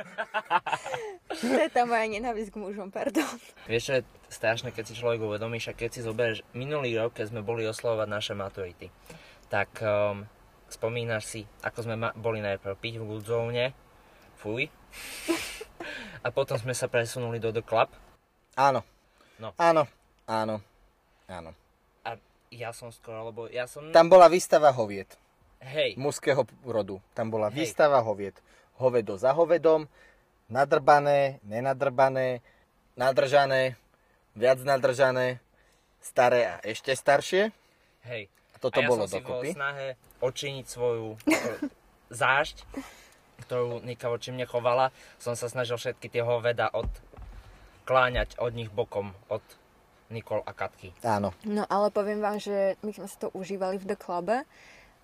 To 1.30 1.54
je 1.54 1.68
tá 1.70 1.84
moja 1.84 2.04
nenávisť 2.04 2.50
k 2.50 2.60
mužom, 2.60 2.88
pardon. 2.88 3.24
Vieš, 3.64 3.82
čo 3.82 3.92
je 3.94 4.02
strašné, 4.28 4.68
keď 4.68 4.84
si 4.84 4.94
človek 4.94 5.20
uvedomí, 5.22 5.56
však 5.56 5.80
keď 5.80 5.90
si 5.90 6.00
zoberieš 6.00 6.44
minulý 6.52 6.92
rok, 6.94 7.16
keď 7.16 7.32
sme 7.32 7.40
boli 7.40 7.64
oslovať 7.64 8.04
naše 8.04 8.32
maturity, 8.32 8.92
tak 9.48 9.72
um, 9.80 10.28
spomínaš 10.66 11.24
si, 11.24 11.40
ako 11.62 11.78
sme 11.80 11.96
ma- 11.96 12.12
boli 12.12 12.40
najprv 12.40 12.74
piť 12.74 12.94
v 12.96 13.04
good 13.06 13.24
zone, 13.24 13.72
fuj, 14.36 14.68
a 16.24 16.28
potom 16.32 16.56
sme 16.56 16.72
sa 16.72 16.88
presunuli 16.88 17.36
do 17.36 17.52
The 17.52 17.60
Club 17.60 17.92
Áno. 18.54 18.86
No. 19.42 19.50
Áno. 19.58 19.84
Áno. 20.30 20.62
Áno. 21.26 21.50
a 22.06 22.10
ja 22.54 22.70
som 22.70 22.94
skoro, 22.94 23.26
lebo 23.32 23.50
ja 23.50 23.66
som... 23.66 23.90
Tam 23.90 24.06
bola 24.06 24.30
výstava 24.30 24.70
hoviet. 24.70 25.18
Hej, 25.64 25.96
Mužského 25.96 26.44
rodu. 26.62 27.00
Tam 27.16 27.32
bola 27.32 27.50
Hej. 27.50 27.66
výstava 27.66 27.98
hoviet. 28.04 28.38
Hovedo 28.78 29.16
za 29.18 29.32
hovedom, 29.34 29.88
nadrbané, 30.46 31.40
nenadrbané, 31.42 32.44
nadržané, 32.94 33.74
viac 34.36 34.60
nadržané, 34.62 35.40
staré 35.98 36.40
a 36.46 36.54
ešte 36.62 36.92
staršie. 36.94 37.50
hej. 38.06 38.28
A 38.54 38.56
toto 38.60 38.78
a 38.78 38.84
ja 38.84 38.88
bolo 38.90 39.08
som 39.08 39.18
si 39.18 39.20
dokopy. 39.24 39.48
snahe 39.56 39.86
odčiniť 40.22 40.66
svoju 40.68 41.16
e, 41.16 41.38
zášť, 42.12 42.56
ktorú 43.42 43.82
Nika 43.82 44.06
voči 44.06 44.30
mne 44.30 44.46
chovala, 44.46 44.94
som 45.18 45.34
sa 45.34 45.50
snažil 45.50 45.74
všetky 45.74 46.06
tie 46.06 46.22
hoveda 46.22 46.70
odkláňať 46.70 48.38
od 48.38 48.52
nich 48.54 48.70
bokom, 48.70 49.12
od 49.26 49.42
Nikol 50.12 50.44
a 50.46 50.52
Katky. 50.54 50.92
Áno. 51.02 51.34
No 51.42 51.66
ale 51.66 51.90
poviem 51.90 52.20
vám, 52.22 52.38
že 52.38 52.78
my 52.84 52.92
sme 52.94 53.08
si 53.08 53.16
to 53.18 53.32
užívali 53.34 53.80
v 53.80 53.88
The 53.88 53.98
Clube, 53.98 54.44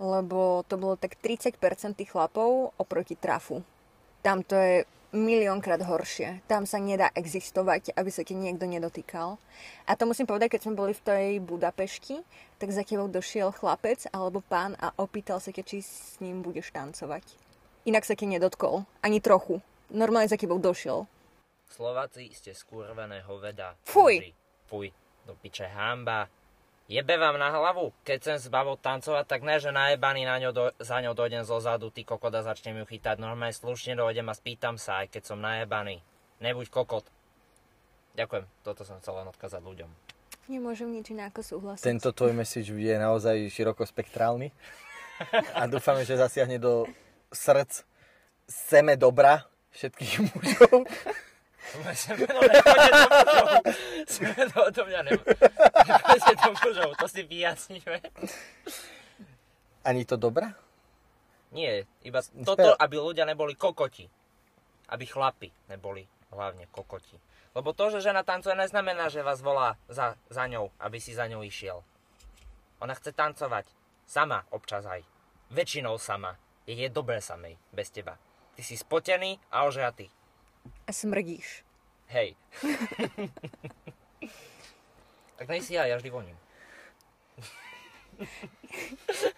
lebo 0.00 0.64
to 0.64 0.80
bolo 0.80 0.94
tak 0.96 1.18
30% 1.18 1.60
tých 1.98 2.10
chlapov 2.12 2.72
oproti 2.78 3.16
trafu. 3.16 3.64
Tam 4.20 4.44
to 4.44 4.56
je 4.56 4.84
miliónkrát 5.10 5.82
horšie. 5.82 6.46
Tam 6.46 6.64
sa 6.64 6.78
nedá 6.78 7.10
existovať, 7.18 7.96
aby 7.98 8.10
sa 8.14 8.22
ti 8.22 8.38
niekto 8.38 8.64
nedotýkal. 8.64 9.36
A 9.90 9.92
to 9.98 10.06
musím 10.06 10.30
povedať, 10.30 10.54
keď 10.56 10.60
sme 10.70 10.78
boli 10.78 10.92
v 10.94 11.02
tej 11.02 11.26
Budapešti, 11.42 12.22
tak 12.62 12.70
za 12.70 12.86
tebou 12.86 13.10
došiel 13.10 13.50
chlapec 13.50 14.06
alebo 14.14 14.44
pán 14.44 14.78
a 14.78 14.94
opýtal 15.02 15.42
sa 15.42 15.50
ťa, 15.50 15.66
či 15.66 15.82
s 15.82 16.16
ním 16.22 16.46
budeš 16.46 16.70
tancovať. 16.70 17.49
Inak 17.88 18.04
sa 18.04 18.12
ti 18.12 18.28
nedotkol. 18.28 18.84
Ani 19.00 19.24
trochu. 19.24 19.64
Normálne 19.88 20.28
za 20.28 20.36
tebou 20.36 20.60
došiel. 20.60 21.08
Slováci 21.70 22.28
ste 22.36 22.52
skurvené 22.52 23.24
hoveda. 23.24 23.78
Fuj. 23.88 24.36
Fuj. 24.68 24.92
Do 25.24 25.32
piče 25.38 25.64
hamba. 25.64 26.28
Jebe 26.90 27.14
vám 27.14 27.38
na 27.38 27.54
hlavu. 27.54 27.94
Keď 28.02 28.16
chcem 28.18 28.36
s 28.42 28.50
babou 28.50 28.74
tancovať, 28.74 29.22
tak 29.22 29.46
ne, 29.46 29.62
že 29.62 29.70
najebaný 29.70 30.26
na 30.26 30.42
ňo 30.42 30.50
do, 30.50 30.64
za 30.82 30.98
ňou 30.98 31.14
dojdem 31.14 31.46
zo 31.46 31.62
zadu, 31.62 31.94
ty 31.94 32.02
kokot 32.02 32.34
a 32.34 32.42
začnem 32.42 32.82
ju 32.82 32.84
chytať. 32.84 33.22
Normálne 33.22 33.54
slušne 33.54 33.94
dojdem 33.94 34.26
a 34.26 34.34
spýtam 34.34 34.74
sa, 34.74 35.06
aj 35.06 35.14
keď 35.14 35.22
som 35.22 35.38
najebaný. 35.38 36.02
Nebuď 36.42 36.66
kokot. 36.66 37.06
Ďakujem. 38.18 38.44
Toto 38.66 38.82
som 38.82 38.98
chcel 38.98 39.22
len 39.22 39.30
odkázať 39.30 39.62
ľuďom. 39.62 39.90
Nemôžem 40.50 40.90
nič 40.90 41.14
iné 41.14 41.30
ako 41.30 41.46
súhlasiť. 41.46 41.86
Tento 41.86 42.10
tvoj 42.10 42.34
message 42.34 42.74
je 42.74 42.96
naozaj 42.98 43.38
širokospektrálny. 43.54 44.50
A 45.54 45.70
dúfame, 45.70 46.02
že 46.02 46.18
zasiahne 46.18 46.58
do 46.58 46.90
srdc 47.30 47.86
seme 48.50 48.98
dobra 48.98 49.46
všetkých 49.70 50.14
mužov. 50.34 50.86
Nepôjde 51.70 52.90
do. 52.98 53.06
Semeno 54.10 54.58
odo 54.66 54.82
mňa 54.90 55.00
ne- 55.06 55.22
nepôjde 55.22 56.34
do 56.34 56.50
mužov. 56.58 56.90
To 56.98 57.06
si 57.06 57.22
vyjasníme. 57.22 57.98
Ani 59.86 60.02
to 60.04 60.18
dobra? 60.18 60.52
Nie, 61.50 61.86
iba 62.06 62.22
toto, 62.46 62.74
aby 62.78 62.94
ľudia 62.98 63.26
neboli 63.26 63.54
kokoti. 63.54 64.06
Aby 64.90 65.04
chlapi 65.06 65.50
neboli 65.70 66.06
hlavne 66.30 66.66
kokoti. 66.70 67.18
Lebo 67.54 67.74
to, 67.74 67.90
že 67.90 68.06
žena 68.06 68.22
tancuje, 68.22 68.54
neznamená, 68.54 69.10
že 69.10 69.26
vás 69.26 69.42
volá 69.42 69.74
za, 69.90 70.14
za 70.30 70.46
ňou, 70.46 70.70
aby 70.78 71.02
si 71.02 71.10
za 71.10 71.26
ňou 71.26 71.42
išiel. 71.42 71.82
Ona 72.78 72.94
chce 72.94 73.10
tancovať. 73.10 73.66
Sama 74.06 74.46
občas 74.54 74.86
aj. 74.86 75.02
Väčšinou 75.50 75.98
sama. 75.98 76.38
Je 76.70 76.78
je 76.78 76.86
dobré 76.86 77.18
samej, 77.18 77.58
bez 77.74 77.90
teba. 77.90 78.14
Ty 78.54 78.62
si 78.62 78.78
spotený 78.78 79.42
a 79.50 79.66
ožratý. 79.66 80.06
A 80.86 80.94
smrdíš. 80.94 81.66
Hej. 82.14 82.38
tak 85.42 85.50
nejsi 85.50 85.74
ja, 85.74 85.90
ja 85.90 85.98
vždy 85.98 86.14
voním. 86.14 86.38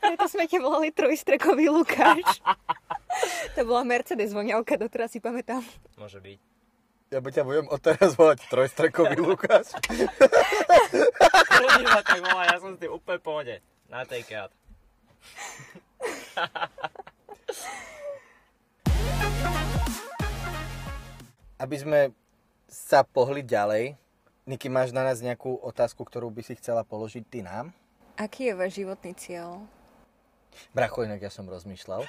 Preto 0.05 0.29
sme 0.29 0.45
ťa 0.45 0.61
volali 0.61 0.92
trojstrekový 0.92 1.73
Lukáš. 1.73 2.45
to 3.57 3.64
bola 3.64 3.81
Mercedes 3.81 4.37
voňavka, 4.37 4.77
doteraz 4.77 5.16
si 5.16 5.25
pamätám. 5.25 5.64
Môže 5.97 6.21
byť. 6.21 6.37
Ja 7.16 7.25
by 7.25 7.33
ťa 7.33 7.49
budem 7.49 7.64
odteraz 7.73 8.12
volať 8.12 8.45
trojstrekový 8.53 9.16
Lukáš. 9.25 9.73
Ľudí 11.49 11.81
ma 11.81 12.05
tak 12.05 12.21
volá, 12.21 12.45
ja 12.53 12.61
som 12.61 12.77
s 12.77 12.81
tým 12.85 12.92
úplne 12.92 13.21
pohode. 13.25 13.57
Na 13.88 14.05
tej 14.05 14.21
krát. 14.29 14.53
Aby 21.62 21.77
sme 21.79 22.01
sa 22.67 23.07
pohli 23.07 23.44
ďalej, 23.46 23.94
Niky, 24.42 24.67
máš 24.67 24.90
na 24.90 25.07
nás 25.07 25.23
nejakú 25.23 25.55
otázku, 25.63 26.03
ktorú 26.03 26.27
by 26.35 26.42
si 26.42 26.59
chcela 26.59 26.83
položiť 26.83 27.23
ty 27.31 27.46
nám? 27.46 27.71
Aký 28.19 28.50
je 28.50 28.59
váš 28.59 28.75
životný 28.83 29.15
cieľ? 29.15 29.63
Bracho, 30.75 31.07
inak 31.07 31.23
ja 31.23 31.31
som 31.31 31.46
rozmýšľal. 31.46 32.03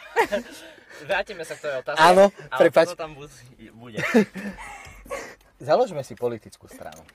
Vrátime 1.08 1.46
sa 1.46 1.54
k 1.54 1.70
tej 1.70 1.74
otázke. 1.86 2.02
Áno, 2.02 2.34
ale 2.50 2.60
prepáč. 2.60 2.92
toto 2.92 3.06
tam 3.06 3.14
bu- 3.14 3.30
bude. 3.78 4.02
Založme 5.70 6.02
si 6.02 6.18
politickú 6.18 6.66
stranu. 6.66 7.06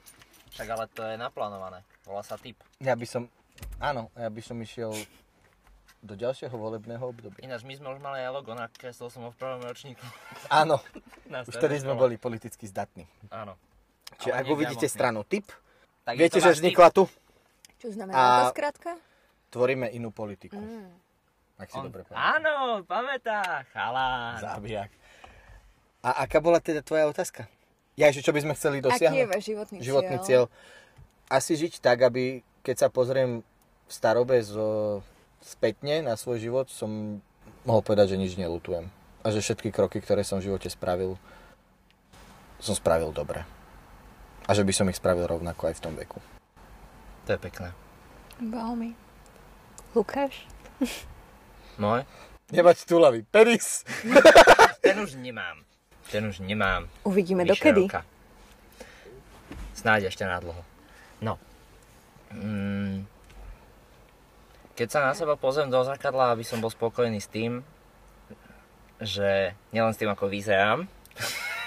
Však 0.54 0.68
ale 0.70 0.84
to 0.94 1.02
je 1.02 1.14
naplánované. 1.18 1.82
Volá 2.06 2.22
sa 2.22 2.38
typ. 2.38 2.56
Ja 2.78 2.94
by 2.94 3.06
som, 3.10 3.26
áno, 3.82 4.14
ja 4.14 4.30
by 4.30 4.40
som 4.40 4.56
išiel 4.62 4.94
do 5.98 6.14
ďalšieho 6.14 6.54
volebného 6.54 7.02
obdobia. 7.02 7.42
Ináč 7.42 7.66
my 7.66 7.74
sme 7.74 7.88
už 7.90 7.98
mali 7.98 8.22
aj 8.22 8.30
logo, 8.30 8.54
nakreslil 8.54 9.10
som 9.10 9.26
ho 9.26 9.30
v 9.34 9.38
prvom 9.38 9.62
ročníku. 9.66 10.02
Áno, 10.46 10.78
už 11.50 11.54
vtedy 11.58 11.82
sme 11.82 11.98
boli 11.98 12.14
politicky 12.14 12.70
zdatní. 12.70 13.04
Áno. 13.34 13.58
Čiže 14.22 14.32
Ale 14.32 14.40
ak 14.40 14.46
uvidíte 14.48 14.86
stranu 14.86 15.26
typ, 15.26 15.44
Tak 16.08 16.16
Viete, 16.16 16.40
to 16.40 16.46
že 16.48 16.56
vznikla 16.56 16.88
tu? 16.88 17.04
Čo 17.78 17.92
znamená 17.92 18.16
A- 18.16 18.26
tá 18.48 18.56
skratka? 18.56 18.96
Tvoríme 19.52 19.92
inú 19.92 20.08
politiku. 20.08 20.56
Mm. 20.56 20.88
Ak 21.58 21.68
si 21.68 21.76
On... 21.76 21.84
dobre 21.84 22.06
pamätám. 22.06 22.24
Áno, 22.38 22.54
pamätá, 22.86 23.66
chalán. 23.74 24.38
Zabijak. 24.38 24.90
A 26.00 26.24
aká 26.24 26.38
bola 26.38 26.62
teda 26.62 26.80
tvoja 26.80 27.10
otázka? 27.10 27.50
Ja 27.98 28.06
ešte, 28.08 28.30
čo 28.30 28.32
by 28.32 28.40
sme 28.46 28.54
chceli 28.54 28.78
Aký 28.78 28.86
je 28.86 28.88
dosiahnuť? 28.94 29.26
váš 29.26 29.44
životný, 29.44 29.76
Životný 29.82 30.16
cieľ. 30.22 30.42
Asi 31.26 31.58
žiť 31.58 31.82
tak, 31.82 32.06
aby 32.06 32.46
keď 32.62 32.86
sa 32.86 32.88
pozriem 32.88 33.42
v 33.88 33.92
starobe 33.92 34.38
zo, 34.40 35.02
spätne 35.42 36.02
na 36.02 36.14
svoj 36.14 36.42
život, 36.42 36.66
som 36.68 37.20
mohol 37.64 37.82
povedať, 37.82 38.14
že 38.14 38.20
nič 38.20 38.32
nelutujem. 38.38 38.88
A 39.22 39.34
že 39.34 39.42
všetky 39.42 39.74
kroky, 39.74 39.98
ktoré 40.00 40.22
som 40.22 40.38
v 40.38 40.50
živote 40.50 40.70
spravil, 40.70 41.18
som 42.58 42.74
spravil 42.74 43.10
dobre. 43.10 43.42
A 44.48 44.56
že 44.56 44.64
by 44.64 44.72
som 44.72 44.88
ich 44.88 44.96
spravil 44.96 45.28
rovnako 45.28 45.68
aj 45.68 45.74
v 45.76 45.82
tom 45.84 45.94
veku. 45.94 46.18
To 47.28 47.36
je 47.36 47.40
pekné. 47.40 47.76
Veľmi. 48.40 48.96
Lukáš? 49.92 50.46
Môj? 51.82 52.08
Nemať 52.48 52.88
túlavý 52.88 53.20
penis. 53.28 53.84
Ten 54.84 54.96
už 55.04 55.20
nemám. 55.20 55.60
Ten 56.08 56.24
už 56.24 56.40
nemám. 56.40 56.88
Uvidíme 57.04 57.44
Vyše 57.44 57.52
dokedy. 57.52 57.82
roka. 57.84 58.00
Snáď 59.76 60.08
ešte 60.08 60.24
na 60.24 60.40
dlho. 60.40 60.64
No. 61.20 61.36
Mm. 62.32 63.04
Keď 64.78 64.88
sa 64.94 65.10
na 65.10 65.18
seba 65.18 65.34
pozriem 65.34 65.74
do 65.74 65.82
zrkadla, 65.82 66.30
aby 66.30 66.46
som 66.46 66.62
bol 66.62 66.70
spokojný 66.70 67.18
s 67.18 67.26
tým, 67.26 67.66
že 69.02 69.58
nielen 69.74 69.90
s 69.90 69.98
tým, 69.98 70.06
ako 70.06 70.30
vyzerám, 70.30 70.86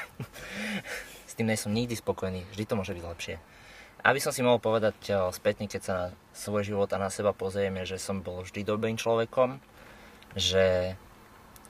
s 1.30 1.36
tým 1.36 1.52
nie 1.52 1.60
som 1.60 1.76
nikdy 1.76 1.92
spokojný, 2.00 2.48
vždy 2.56 2.64
to 2.64 2.80
môže 2.80 2.96
byť 2.96 3.04
lepšie. 3.04 3.36
Aby 4.00 4.24
som 4.24 4.32
si 4.32 4.40
mohol 4.40 4.64
povedať 4.64 4.96
eh, 5.12 5.20
spätne, 5.36 5.68
keď 5.68 5.82
sa 5.84 5.94
na 5.94 6.06
svoj 6.32 6.64
život 6.64 6.88
a 6.96 7.04
na 7.04 7.12
seba 7.12 7.36
pozriem, 7.36 7.84
je, 7.84 8.00
že 8.00 8.00
som 8.00 8.24
bol 8.24 8.48
vždy 8.48 8.64
dobrým 8.64 8.96
človekom, 8.96 9.60
že 10.40 10.96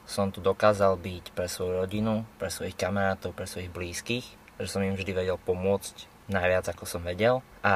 som 0.06 0.30
tu 0.30 0.46
dokázal 0.46 0.94
byť 1.02 1.34
pre 1.34 1.50
svoju 1.50 1.82
rodinu, 1.82 2.22
pre 2.38 2.54
svojich 2.54 2.78
kamarátov, 2.78 3.34
pre 3.34 3.50
svojich 3.50 3.74
blízkych, 3.74 4.26
že 4.62 4.68
som 4.70 4.86
im 4.86 4.94
vždy 4.94 5.10
vedel 5.10 5.42
pomôcť 5.42 6.06
najviac 6.30 6.70
ako 6.70 6.86
som 6.86 7.02
vedel 7.02 7.42
a 7.66 7.74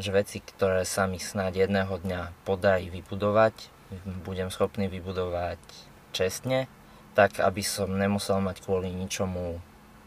že 0.00 0.10
veci, 0.12 0.40
ktoré 0.40 0.88
sa 0.88 1.04
mi 1.04 1.20
snáď 1.20 1.68
jedného 1.68 2.00
dňa 2.00 2.32
podarí 2.48 2.88
vybudovať, 2.88 3.54
budem 4.24 4.48
schopný 4.48 4.88
vybudovať 4.88 5.60
čestne, 6.16 6.68
tak 7.12 7.40
aby 7.40 7.60
som 7.60 7.92
nemusel 7.92 8.40
mať 8.40 8.64
kvôli 8.64 8.88
ničomu 8.88 9.60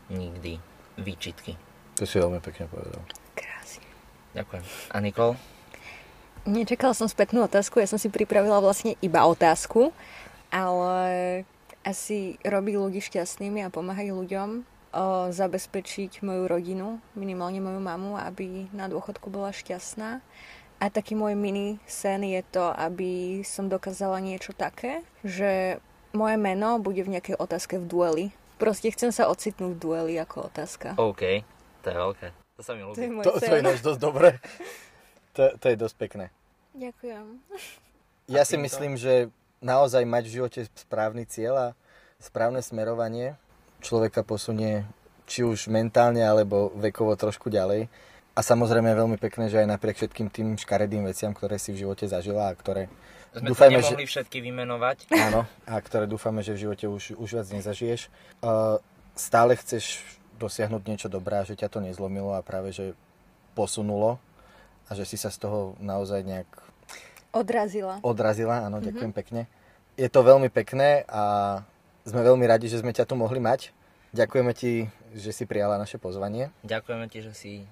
nikdy 0.09 0.57
výčitky. 0.97 1.57
To 2.01 2.03
si 2.03 2.17
veľmi 2.17 2.41
pekne 2.41 2.65
povedal. 2.67 3.01
Krásne. 3.37 3.85
Ďakujem. 4.33 4.63
A 4.91 4.97
Nikol? 4.99 5.31
Nečakala 6.45 6.93
som 6.93 7.09
spätnú 7.09 7.41
otázku, 7.45 7.81
ja 7.81 7.89
som 7.89 7.97
si 7.97 8.09
pripravila 8.09 8.61
vlastne 8.61 8.93
iba 9.01 9.25
otázku, 9.25 9.89
ale 10.53 11.41
asi 11.81 12.37
robí 12.45 12.77
ľudí 12.77 13.01
šťastnými 13.01 13.65
a 13.65 13.73
pomáhať 13.73 14.13
ľuďom 14.13 14.74
zabezpečiť 15.31 16.23
moju 16.23 16.47
rodinu, 16.47 16.87
minimálne 17.19 17.59
moju 17.59 17.83
mamu, 17.83 18.15
aby 18.15 18.71
na 18.71 18.87
dôchodku 18.87 19.27
bola 19.27 19.51
šťastná. 19.51 20.23
A 20.75 20.85
taký 20.91 21.15
môj 21.15 21.35
mini 21.39 21.79
sen 21.87 22.23
je 22.23 22.43
to, 22.51 22.71
aby 22.75 23.39
som 23.47 23.71
dokázala 23.71 24.19
niečo 24.19 24.51
také, 24.51 25.03
že 25.23 25.79
moje 26.11 26.35
meno 26.39 26.79
bude 26.79 27.03
v 27.03 27.15
nejakej 27.15 27.35
otázke 27.39 27.79
v 27.79 27.85
dueli. 27.87 28.25
Proste 28.55 28.91
chcem 28.91 29.11
sa 29.11 29.27
ocitnúť 29.27 29.75
v 29.75 29.79
dueli 29.79 30.13
ako 30.15 30.47
otázka. 30.47 30.95
OK. 30.95 31.43
To 31.83 31.87
je 31.91 31.95
veľké. 31.95 32.27
To 32.55 32.61
sa 32.63 32.71
mi 32.71 32.87
To 32.87 32.95
je 32.95 33.07
ľúbi. 33.07 33.15
môj 33.19 33.23
To, 33.27 33.31
to 33.35 33.55
je 33.55 33.63
dosť 33.83 33.99
dobré. 33.99 34.29
To, 35.35 35.43
to 35.59 35.65
je 35.67 35.75
dosť 35.75 35.95
pekné. 35.99 36.25
Ďakujem. 36.71 37.25
Ja 38.31 38.43
A 38.43 38.47
si 38.47 38.55
týmto? 38.55 38.65
myslím, 38.67 38.93
že 38.95 39.27
naozaj 39.59 40.07
mať 40.07 40.23
v 40.27 40.35
živote 40.39 40.59
správny 40.75 41.27
cieľ 41.27 41.53
a 41.55 41.67
správne 42.19 42.63
smerovanie 42.63 43.35
človeka 43.85 44.25
posunie 44.25 44.81
či 45.25 45.41
už 45.41 45.69
mentálne 45.69 46.21
alebo 46.21 46.73
vekovo 46.75 47.13
trošku 47.13 47.47
ďalej. 47.47 47.85
A 48.35 48.39
samozrejme 48.41 48.89
je 48.89 48.99
veľmi 48.99 49.17
pekné, 49.17 49.47
že 49.47 49.61
aj 49.61 49.69
napriek 49.69 49.95
všetkým 49.95 50.27
tým 50.27 50.47
škaredým 50.55 51.05
veciam, 51.05 51.31
ktoré 51.31 51.55
si 51.55 51.71
v 51.71 51.85
živote 51.85 52.03
zažila 52.03 52.49
a 52.49 52.53
ktoré 52.53 52.89
Sme 53.31 53.47
dúfajme, 53.47 53.77
to 53.77 53.81
že- 53.81 53.93
nemohli 53.93 54.05
všetky 54.05 54.37
vymenovať. 54.41 54.97
áno, 55.13 55.45
a 55.63 55.73
ktoré 55.77 56.03
dúfame, 56.05 56.41
že 56.41 56.51
v 56.51 56.67
živote 56.67 56.85
už, 56.85 57.15
už 57.15 57.29
viac 57.31 57.47
nezažiješ, 57.47 58.11
uh, 58.41 58.77
stále 59.13 59.55
chceš 59.55 60.03
dosiahnuť 60.35 60.81
niečo 60.83 61.07
dobré, 61.07 61.39
že 61.43 61.55
ťa 61.55 61.69
to 61.69 61.79
nezlomilo 61.79 62.35
a 62.35 62.43
práve 62.43 62.69
že 62.69 62.91
posunulo 63.55 64.19
a 64.85 64.91
že 64.91 65.03
si 65.03 65.15
sa 65.15 65.31
z 65.31 65.39
toho 65.39 65.59
naozaj 65.79 66.21
nejak 66.21 66.49
Odrazila. 67.31 67.99
odrazila, 68.01 68.63
áno, 68.63 68.79
ďakujem 68.79 69.11
pekne. 69.11 69.47
Je 69.95 70.07
to 70.07 70.23
veľmi 70.23 70.47
pekné 70.47 71.03
a 71.05 71.59
sme 72.03 72.19
veľmi 72.21 72.43
radi, 72.43 72.67
že 72.67 72.79
sme 72.79 72.91
ťa 72.91 73.03
tu 73.03 73.15
mohli 73.15 73.39
mať. 73.39 73.74
Ďakujeme 74.15 74.55
ti, 74.55 74.87
že 75.11 75.35
si 75.35 75.43
prijala 75.43 75.75
naše 75.75 75.99
pozvanie. 75.99 76.47
Ďakujeme 76.63 77.11
ti, 77.11 77.19
že 77.19 77.35
si 77.35 77.67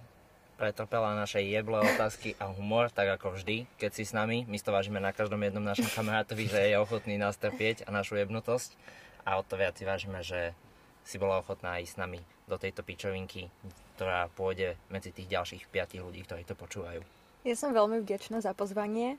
pretrpela 0.60 1.16
naše 1.16 1.40
jeble 1.40 1.80
otázky 1.80 2.36
a 2.36 2.52
humor, 2.52 2.92
tak 2.92 3.16
ako 3.16 3.40
vždy, 3.40 3.64
keď 3.80 3.92
si 3.96 4.04
s 4.04 4.12
nami. 4.12 4.44
My 4.52 4.60
to 4.60 4.76
vážime 4.76 5.00
na 5.00 5.16
každom 5.16 5.40
jednom 5.40 5.64
našom 5.64 5.88
kamarátovi, 5.88 6.52
že 6.52 6.60
je 6.68 6.76
ochotný 6.76 7.16
nás 7.16 7.40
trpieť 7.40 7.88
a 7.88 7.96
našu 7.96 8.20
jebnutosť. 8.20 8.76
A 9.24 9.40
o 9.40 9.44
to 9.48 9.56
viac 9.56 9.80
si 9.80 9.88
vážime, 9.88 10.20
že 10.20 10.52
si 11.08 11.16
bola 11.16 11.40
ochotná 11.40 11.80
ísť 11.80 11.96
s 11.96 12.02
nami 12.04 12.20
do 12.52 12.60
tejto 12.60 12.84
pičovinky, 12.84 13.48
ktorá 13.96 14.28
pôjde 14.36 14.76
medzi 14.92 15.16
tých 15.16 15.32
ďalších 15.32 15.72
piatich 15.72 16.04
ľudí, 16.04 16.28
ktorí 16.28 16.44
to 16.44 16.60
počúvajú. 16.60 17.00
Ja 17.48 17.56
som 17.56 17.72
veľmi 17.72 18.04
vďačná 18.04 18.44
za 18.44 18.52
pozvanie 18.52 19.16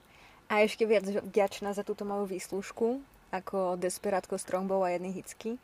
a 0.53 0.61
ešte 0.61 0.85
viac 0.85 1.09
vďačná 1.09 1.73
za 1.73 1.89
túto 1.89 2.05
moju 2.05 2.29
výslužku 2.29 3.01
ako 3.33 3.81
Desperátko 3.81 4.37
Strongbow 4.37 4.85
a 4.85 4.93
jedný 4.93 5.25
hicky. 5.25 5.57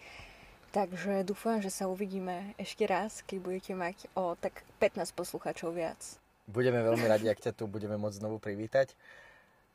Takže 0.71 1.27
dúfam, 1.27 1.59
že 1.59 1.67
sa 1.67 1.91
uvidíme 1.91 2.55
ešte 2.55 2.87
raz, 2.87 3.27
keď 3.27 3.39
budete 3.43 3.73
mať 3.75 4.07
o 4.15 4.39
tak 4.39 4.63
15 4.79 5.11
poslucháčov 5.19 5.75
viac. 5.75 5.99
Budeme 6.47 6.79
veľmi 6.79 7.11
radi, 7.11 7.27
ak 7.27 7.43
ťa 7.43 7.59
tu 7.59 7.67
budeme 7.67 7.99
môcť 7.99 8.23
znovu 8.23 8.39
privítať. 8.39 8.95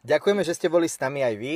Ďakujeme, 0.07 0.47
že 0.47 0.55
ste 0.55 0.71
boli 0.71 0.87
s 0.87 0.95
nami 0.95 1.19
aj 1.19 1.35
vy. 1.35 1.53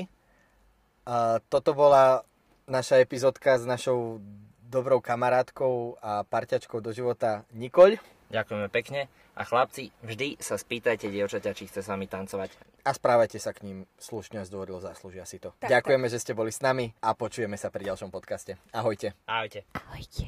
A 1.08 1.40
toto 1.48 1.72
bola 1.72 2.28
naša 2.68 3.00
epizódka 3.00 3.56
s 3.56 3.64
našou 3.64 4.20
dobrou 4.68 5.00
kamarátkou 5.00 5.96
a 6.04 6.28
parťačkou 6.28 6.84
do 6.84 6.92
života 6.92 7.48
Nikoľ. 7.56 7.96
Ďakujeme 8.30 8.68
pekne 8.68 9.08
a 9.40 9.48
chlapci, 9.48 9.88
vždy 10.04 10.36
sa 10.44 10.60
spýtajte 10.60 11.08
dievčaťa, 11.08 11.56
či 11.56 11.72
chce 11.72 11.80
s 11.80 11.88
vami 11.88 12.12
tancovať. 12.12 12.52
A 12.84 12.92
správajte 12.92 13.40
sa 13.40 13.56
k 13.56 13.64
ním 13.64 13.88
slušne, 13.96 14.44
a 14.44 14.48
zdvorilo, 14.48 14.84
zaslúžia 14.84 15.24
si 15.24 15.40
to. 15.40 15.56
Tak, 15.64 15.72
Ďakujeme, 15.72 16.12
tak. 16.12 16.14
že 16.14 16.20
ste 16.20 16.36
boli 16.36 16.52
s 16.52 16.60
nami 16.60 16.92
a 17.00 17.16
počujeme 17.16 17.56
sa 17.56 17.72
pri 17.72 17.88
ďalšom 17.88 18.12
podcaste. 18.12 18.60
Ahojte. 18.76 19.16
Ahojte. 19.32 19.64
Ahojte. 19.72 20.28